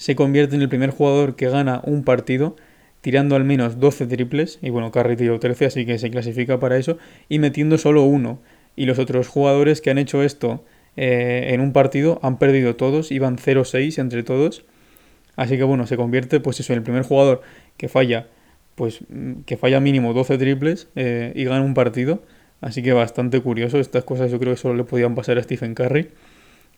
se 0.00 0.16
convierte 0.16 0.56
en 0.56 0.62
el 0.62 0.70
primer 0.70 0.88
jugador 0.88 1.36
que 1.36 1.50
gana 1.50 1.82
un 1.84 2.04
partido 2.04 2.56
tirando 3.02 3.36
al 3.36 3.44
menos 3.44 3.80
12 3.80 4.06
triples. 4.06 4.58
Y 4.62 4.70
bueno, 4.70 4.90
Curry 4.90 5.14
tiró 5.14 5.38
13, 5.38 5.66
así 5.66 5.84
que 5.84 5.98
se 5.98 6.10
clasifica 6.10 6.58
para 6.58 6.78
eso. 6.78 6.96
Y 7.28 7.38
metiendo 7.38 7.76
solo 7.76 8.04
uno 8.04 8.40
y 8.76 8.86
los 8.86 8.98
otros 8.98 9.28
jugadores 9.28 9.82
que 9.82 9.90
han 9.90 9.98
hecho 9.98 10.22
esto 10.22 10.64
eh, 10.96 11.50
en 11.50 11.60
un 11.60 11.74
partido 11.74 12.18
han 12.22 12.38
perdido 12.38 12.76
todos, 12.76 13.12
iban 13.12 13.36
0-6 13.36 13.98
entre 13.98 14.22
todos. 14.22 14.64
Así 15.36 15.58
que 15.58 15.64
bueno, 15.64 15.86
se 15.86 15.98
convierte 15.98 16.40
pues 16.40 16.58
eso 16.60 16.72
en 16.72 16.78
el 16.78 16.82
primer 16.82 17.02
jugador 17.02 17.42
que 17.76 17.90
falla 17.90 18.28
pues 18.76 19.00
mm, 19.06 19.42
que 19.44 19.58
falla 19.58 19.80
mínimo 19.80 20.14
12 20.14 20.38
triples 20.38 20.88
eh, 20.96 21.34
y 21.36 21.44
gana 21.44 21.60
un 21.60 21.74
partido. 21.74 22.22
Así 22.62 22.82
que 22.82 22.94
bastante 22.94 23.38
curioso, 23.42 23.78
estas 23.78 24.04
cosas 24.04 24.30
yo 24.30 24.38
creo 24.38 24.54
que 24.54 24.60
solo 24.60 24.76
le 24.76 24.84
podían 24.84 25.14
pasar 25.14 25.36
a 25.36 25.42
Stephen 25.42 25.74
Curry. 25.74 26.08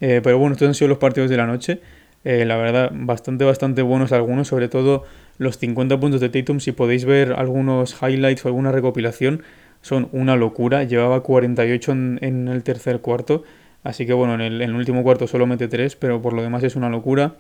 Eh, 0.00 0.20
pero 0.24 0.38
bueno, 0.38 0.54
estos 0.54 0.66
han 0.66 0.74
sido 0.74 0.88
los 0.88 0.98
partidos 0.98 1.30
de 1.30 1.36
la 1.36 1.46
noche. 1.46 1.80
La 2.24 2.56
verdad, 2.56 2.92
bastante, 2.94 3.44
bastante 3.44 3.82
buenos 3.82 4.12
algunos, 4.12 4.48
sobre 4.48 4.68
todo 4.68 5.04
los 5.38 5.58
50 5.58 5.98
puntos 5.98 6.20
de 6.20 6.28
Tatum. 6.28 6.60
Si 6.60 6.72
podéis 6.72 7.04
ver 7.04 7.32
algunos 7.32 7.96
highlights 8.00 8.44
o 8.44 8.48
alguna 8.48 8.72
recopilación, 8.72 9.42
son 9.80 10.08
una 10.12 10.36
locura. 10.36 10.84
Llevaba 10.84 11.22
48 11.22 11.92
en, 11.92 12.18
en 12.22 12.48
el 12.48 12.62
tercer 12.62 13.00
cuarto. 13.00 13.44
Así 13.84 14.06
que 14.06 14.12
bueno, 14.12 14.34
en 14.34 14.62
el, 14.62 14.74
último 14.74 15.02
cuarto 15.02 15.26
solo 15.26 15.46
mete 15.46 15.68
3, 15.68 15.96
pero 15.96 16.22
por 16.22 16.32
lo 16.32 16.42
demás 16.42 16.62
es 16.62 16.76
una 16.76 16.88
locura. 16.88 17.34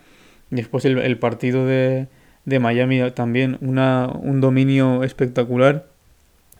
Después 0.50 0.84
el, 0.84 1.18
partido 1.18 1.66
de, 1.66 2.08
de 2.44 2.58
Miami 2.58 3.10
también 3.12 3.58
una, 3.60 4.08
un 4.12 4.40
dominio 4.40 5.04
espectacular. 5.04 5.86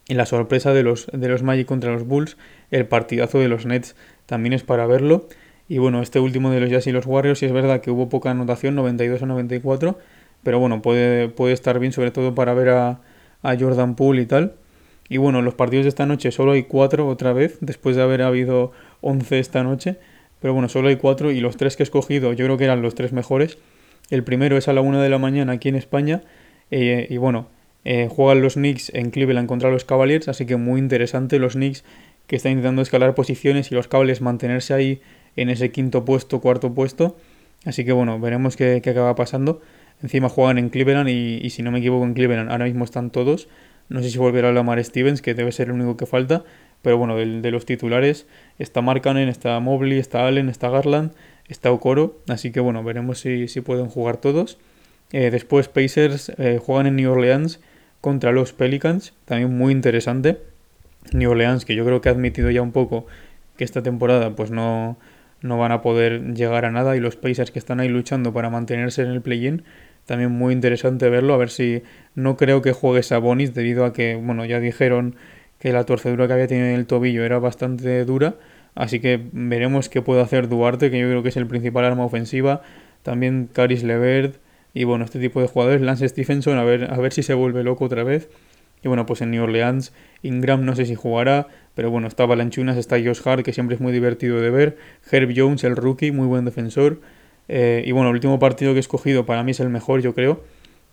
Y 0.08 0.14
la 0.14 0.26
sorpresa 0.26 0.72
de 0.72 0.82
los, 0.82 1.06
de 1.12 1.28
los 1.28 1.42
Magic 1.42 1.66
contra 1.66 1.92
los 1.92 2.06
Bulls, 2.06 2.36
el 2.70 2.86
partidazo 2.86 3.38
de 3.38 3.48
los 3.48 3.66
Nets 3.66 3.94
también 4.26 4.52
es 4.52 4.62
para 4.62 4.86
verlo. 4.86 5.28
Y 5.72 5.78
bueno, 5.78 6.02
este 6.02 6.20
último 6.20 6.50
de 6.50 6.60
los 6.60 6.68
Jazz 6.68 6.86
y 6.86 6.92
los 6.92 7.06
Warriors, 7.06 7.38
sí 7.38 7.46
es 7.46 7.52
verdad 7.52 7.80
que 7.80 7.90
hubo 7.90 8.10
poca 8.10 8.30
anotación, 8.30 8.74
92 8.74 9.22
a 9.22 9.24
94, 9.24 9.98
pero 10.42 10.58
bueno, 10.58 10.82
puede, 10.82 11.30
puede 11.30 11.54
estar 11.54 11.78
bien 11.78 11.92
sobre 11.92 12.10
todo 12.10 12.34
para 12.34 12.52
ver 12.52 12.68
a, 12.68 13.00
a 13.40 13.56
Jordan 13.58 13.96
Poole 13.96 14.20
y 14.20 14.26
tal. 14.26 14.52
Y 15.08 15.16
bueno, 15.16 15.40
los 15.40 15.54
partidos 15.54 15.86
de 15.86 15.88
esta 15.88 16.04
noche 16.04 16.30
solo 16.30 16.52
hay 16.52 16.64
cuatro 16.64 17.08
otra 17.08 17.32
vez, 17.32 17.56
después 17.62 17.96
de 17.96 18.02
haber 18.02 18.20
habido 18.20 18.72
11 19.00 19.38
esta 19.38 19.62
noche. 19.62 19.96
Pero 20.42 20.52
bueno, 20.52 20.68
solo 20.68 20.88
hay 20.88 20.96
cuatro 20.96 21.30
y 21.30 21.40
los 21.40 21.56
tres 21.56 21.74
que 21.78 21.84
he 21.84 21.84
escogido 21.84 22.34
yo 22.34 22.44
creo 22.44 22.58
que 22.58 22.64
eran 22.64 22.82
los 22.82 22.94
tres 22.94 23.14
mejores. 23.14 23.56
El 24.10 24.24
primero 24.24 24.58
es 24.58 24.68
a 24.68 24.74
la 24.74 24.82
una 24.82 25.02
de 25.02 25.08
la 25.08 25.16
mañana 25.16 25.54
aquí 25.54 25.70
en 25.70 25.76
España. 25.76 26.20
Eh, 26.70 27.06
y 27.08 27.16
bueno, 27.16 27.46
eh, 27.86 28.08
juegan 28.10 28.42
los 28.42 28.56
Knicks 28.56 28.90
en 28.92 29.10
Cleveland 29.10 29.48
contra 29.48 29.70
los 29.70 29.86
Cavaliers, 29.86 30.28
así 30.28 30.44
que 30.44 30.56
muy 30.56 30.80
interesante 30.80 31.38
los 31.38 31.54
Knicks 31.54 31.82
que 32.26 32.36
están 32.36 32.52
intentando 32.52 32.82
escalar 32.82 33.14
posiciones 33.14 33.72
y 33.72 33.74
los 33.74 33.88
Cavaliers 33.88 34.20
mantenerse 34.20 34.74
ahí 34.74 35.00
en 35.36 35.50
ese 35.50 35.70
quinto 35.70 36.04
puesto, 36.04 36.40
cuarto 36.40 36.74
puesto. 36.74 37.16
Así 37.64 37.84
que 37.84 37.92
bueno, 37.92 38.18
veremos 38.18 38.56
qué, 38.56 38.80
qué 38.82 38.90
acaba 38.90 39.14
pasando. 39.14 39.60
Encima 40.02 40.28
juegan 40.28 40.58
en 40.58 40.68
Cleveland 40.68 41.08
y, 41.08 41.38
y, 41.42 41.50
si 41.50 41.62
no 41.62 41.70
me 41.70 41.78
equivoco 41.78 42.04
en 42.04 42.14
Cleveland 42.14 42.50
ahora 42.50 42.64
mismo 42.64 42.84
están 42.84 43.10
todos. 43.10 43.48
No 43.88 44.02
sé 44.02 44.10
si 44.10 44.18
volverá 44.18 44.48
a 44.48 44.52
Lamar 44.52 44.82
Stevens, 44.82 45.22
que 45.22 45.34
debe 45.34 45.52
ser 45.52 45.68
el 45.68 45.74
único 45.74 45.96
que 45.96 46.06
falta. 46.06 46.44
Pero 46.82 46.98
bueno, 46.98 47.16
de, 47.16 47.50
los 47.50 47.64
titulares 47.64 48.26
está 48.58 48.82
Markkanen, 48.82 49.28
está 49.28 49.58
Mobley, 49.60 49.98
está 49.98 50.26
Allen, 50.26 50.48
está 50.48 50.68
Garland, 50.68 51.12
está 51.48 51.70
Okoro. 51.70 52.18
Así 52.28 52.50
que 52.50 52.60
bueno, 52.60 52.82
veremos 52.82 53.20
si, 53.20 53.48
si 53.48 53.60
pueden 53.60 53.86
jugar 53.86 54.16
todos. 54.16 54.58
Eh, 55.12 55.30
después 55.30 55.68
Pacers 55.68 56.32
eh, 56.38 56.58
juegan 56.60 56.86
en 56.86 56.96
New 56.96 57.12
Orleans 57.12 57.60
contra 58.00 58.32
los 58.32 58.52
Pelicans. 58.52 59.14
También 59.24 59.56
muy 59.56 59.72
interesante. 59.72 60.40
New 61.12 61.30
Orleans, 61.30 61.64
que 61.64 61.76
yo 61.76 61.84
creo 61.84 62.00
que 62.00 62.08
ha 62.08 62.12
admitido 62.12 62.50
ya 62.50 62.62
un 62.62 62.72
poco 62.72 63.06
que 63.56 63.64
esta 63.64 63.82
temporada 63.82 64.34
pues 64.34 64.50
no, 64.50 64.96
no 65.42 65.58
van 65.58 65.72
a 65.72 65.82
poder 65.82 66.34
llegar 66.34 66.64
a 66.64 66.70
nada. 66.70 66.96
Y 66.96 67.00
los 67.00 67.16
Pacers 67.16 67.50
que 67.50 67.58
están 67.58 67.80
ahí 67.80 67.88
luchando 67.88 68.32
para 68.32 68.50
mantenerse 68.50 69.02
en 69.02 69.08
el 69.08 69.22
play-in. 69.22 69.64
También 70.06 70.30
muy 70.30 70.52
interesante 70.52 71.08
verlo. 71.10 71.34
A 71.34 71.36
ver 71.36 71.50
si 71.50 71.82
no 72.14 72.36
creo 72.36 72.62
que 72.62 72.72
juegue 72.72 73.02
Sabonis 73.02 73.54
debido 73.54 73.84
a 73.84 73.92
que, 73.92 74.16
bueno, 74.16 74.44
ya 74.44 74.60
dijeron 74.60 75.16
que 75.58 75.72
la 75.72 75.84
torcedura 75.84 76.26
que 76.26 76.32
había 76.32 76.46
tenido 76.48 76.66
en 76.66 76.74
el 76.74 76.86
tobillo 76.86 77.24
era 77.24 77.38
bastante 77.38 78.04
dura. 78.04 78.34
Así 78.74 79.00
que 79.00 79.20
veremos 79.32 79.88
qué 79.88 80.02
puede 80.02 80.22
hacer 80.22 80.48
Duarte, 80.48 80.90
que 80.90 80.98
yo 80.98 81.08
creo 81.08 81.22
que 81.22 81.28
es 81.28 81.36
el 81.36 81.46
principal 81.46 81.84
arma 81.84 82.04
ofensiva. 82.04 82.62
También 83.02 83.48
Caris 83.52 83.82
Levert 83.82 84.36
y 84.74 84.84
bueno, 84.84 85.04
este 85.04 85.18
tipo 85.18 85.40
de 85.40 85.48
jugadores. 85.48 85.82
Lance 85.82 86.08
Stephenson, 86.08 86.58
a 86.58 86.64
ver, 86.64 86.90
a 86.90 86.96
ver 86.96 87.12
si 87.12 87.22
se 87.22 87.34
vuelve 87.34 87.62
loco 87.62 87.84
otra 87.84 88.04
vez. 88.04 88.28
Y 88.82 88.88
bueno, 88.88 89.06
pues 89.06 89.20
en 89.20 89.30
New 89.30 89.42
Orleans, 89.44 89.92
Ingram 90.22 90.64
no 90.64 90.74
sé 90.74 90.86
si 90.86 90.94
jugará, 90.94 91.46
pero 91.74 91.90
bueno, 91.90 92.06
está 92.08 92.26
Balanchunas, 92.26 92.76
está 92.76 92.96
Josh 92.96 93.20
Hart, 93.24 93.44
que 93.44 93.52
siempre 93.52 93.76
es 93.76 93.80
muy 93.80 93.92
divertido 93.92 94.40
de 94.40 94.50
ver. 94.50 94.76
Herb 95.10 95.32
Jones, 95.34 95.64
el 95.64 95.76
rookie, 95.76 96.12
muy 96.12 96.26
buen 96.26 96.44
defensor. 96.44 97.00
Eh, 97.48 97.82
y 97.86 97.92
bueno, 97.92 98.10
el 98.10 98.14
último 98.14 98.38
partido 98.38 98.72
que 98.72 98.78
he 98.78 98.80
escogido 98.80 99.26
para 99.26 99.42
mí 99.42 99.52
es 99.52 99.60
el 99.60 99.68
mejor, 99.68 100.02
yo 100.02 100.14
creo. 100.14 100.44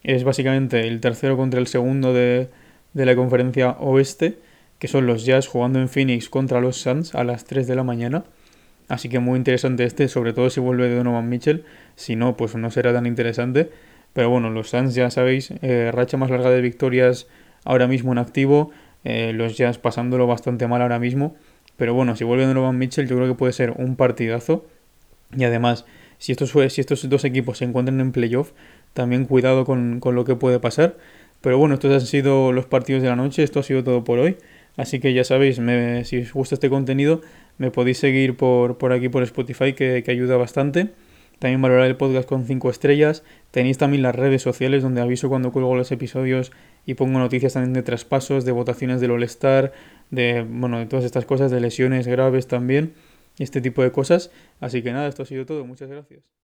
Es 0.04 0.24
básicamente 0.24 0.88
el 0.88 1.02
tercero 1.02 1.38
contra 1.38 1.60
el 1.60 1.68
segundo 1.68 2.14
de, 2.14 2.50
de 2.94 3.06
la 3.06 3.16
conferencia 3.16 3.72
oeste 3.80 4.38
que 4.80 4.88
son 4.88 5.06
los 5.06 5.26
Jazz 5.26 5.48
jugando 5.48 5.80
en 5.80 5.90
Phoenix 5.90 6.30
contra 6.30 6.62
los 6.62 6.78
Suns 6.78 7.14
a 7.14 7.24
las 7.24 7.46
3 7.46 7.68
de 7.68 7.76
la 7.76 7.84
mañana. 7.84 8.24
Así 8.88 9.10
que 9.10 9.20
muy 9.20 9.38
interesante 9.38 9.84
este, 9.84 10.08
sobre 10.08 10.34
todo 10.34 10.50
si 10.50 10.62
vuelve 10.62 10.94
Donovan 10.96 11.30
Mitchell. 11.30 11.66
Si 11.96 12.16
no, 12.16 12.36
pues 12.38 12.56
no 12.56 12.72
será 12.72 12.94
tan 12.94 13.06
interesante. 13.06 13.70
Pero 14.14 14.30
bueno, 14.30 14.50
los 14.50 14.70
Suns 14.70 14.96
ya 14.96 15.12
sabéis, 15.12 15.54
eh, 15.62 15.92
racha 15.94 16.18
más 16.18 16.32
larga 16.32 16.50
de 16.50 16.62
victorias 16.62 17.28
ahora 17.66 17.88
mismo 17.88 18.14
en 18.14 18.18
activo. 18.18 18.72
Eh, 19.04 19.34
los 19.34 19.58
Jazz 19.58 19.78
pasándolo 19.78 20.28
bastante 20.28 20.68
mal 20.68 20.82
ahora 20.82 21.00
mismo. 21.00 21.36
Pero 21.78 21.94
bueno, 21.94 22.16
si 22.16 22.24
vuelve 22.24 22.46
Donovan 22.46 22.78
Mitchell, 22.78 23.08
yo 23.08 23.16
creo 23.16 23.28
que 23.28 23.36
puede 23.36 23.54
ser 23.54 23.72
un 23.72 23.96
partidazo. 23.96 24.66
Y 25.36 25.44
además, 25.44 25.86
si 26.18 26.32
estos, 26.32 26.52
si 26.74 26.82
estos 26.82 27.08
dos 27.10 27.24
equipos 27.24 27.60
se 27.60 27.66
encuentran 27.66 28.00
en 28.02 28.12
playoff, 28.12 28.52
también 28.94 29.26
cuidado 29.26 29.66
con, 29.66 30.00
con 30.00 30.16
lo 30.16 30.26
que 30.26 30.36
puede 30.36 30.60
pasar. 30.60 30.98
Pero 31.42 31.58
bueno, 31.58 31.76
estos 31.76 31.94
han 31.94 32.08
sido 32.08 32.52
los 32.52 32.66
partidos 32.66 33.02
de 33.02 33.10
la 33.10 33.16
noche. 33.16 33.44
Esto 33.44 33.62
ha 33.62 33.64
sido 33.64 33.84
todo 33.84 34.04
por 34.04 34.20
hoy. 34.20 34.38
Así 34.80 35.00
que 35.00 35.14
ya 35.14 35.24
sabéis, 35.24 35.60
me, 35.60 36.06
si 36.06 36.20
os 36.22 36.32
gusta 36.34 36.56
este 36.56 36.70
contenido, 36.70 37.22
me 37.58 37.72
podéis 37.72 37.98
seguir 37.98 38.38
por, 38.38 38.78
por 38.78 38.94
aquí 38.94 39.10
por 39.10 39.24
Spotify, 39.24 39.74
que, 39.74 40.04
que, 40.04 40.12
ayuda 40.12 40.38
bastante. 40.38 40.90
También 41.40 41.62
valorar 41.62 41.88
el 41.88 41.96
podcast 41.96 42.28
con 42.28 42.46
5 42.46 42.70
estrellas. 42.70 43.24
Tenéis 43.52 43.78
también 43.78 44.04
las 44.04 44.16
redes 44.16 44.42
sociales 44.42 44.84
donde 44.84 45.02
aviso 45.02 45.30
cuando 45.30 45.52
cuelgo 45.52 45.76
los 45.76 45.92
episodios 45.92 46.52
y 46.86 46.96
pongo 46.96 47.20
noticias 47.20 47.54
también 47.54 47.74
de 47.74 47.82
traspasos, 47.82 48.46
de 48.46 48.52
votaciones 48.52 49.02
del 49.02 49.12
All-Star, 49.12 49.74
de, 50.12 50.46
bueno, 50.50 50.80
de 50.80 50.86
todas 50.86 51.06
estas 51.06 51.26
cosas, 51.26 51.50
de 51.52 51.62
lesiones 51.62 52.08
graves 52.08 52.48
también, 52.48 52.94
este 53.40 53.62
tipo 53.62 53.82
de 53.82 53.92
cosas. 53.92 54.32
Así 54.60 54.82
que 54.84 54.92
nada, 54.92 55.08
esto 55.08 55.24
ha 55.24 55.26
sido 55.26 55.46
todo. 55.46 55.66
Muchas 55.66 55.90
gracias. 55.90 56.40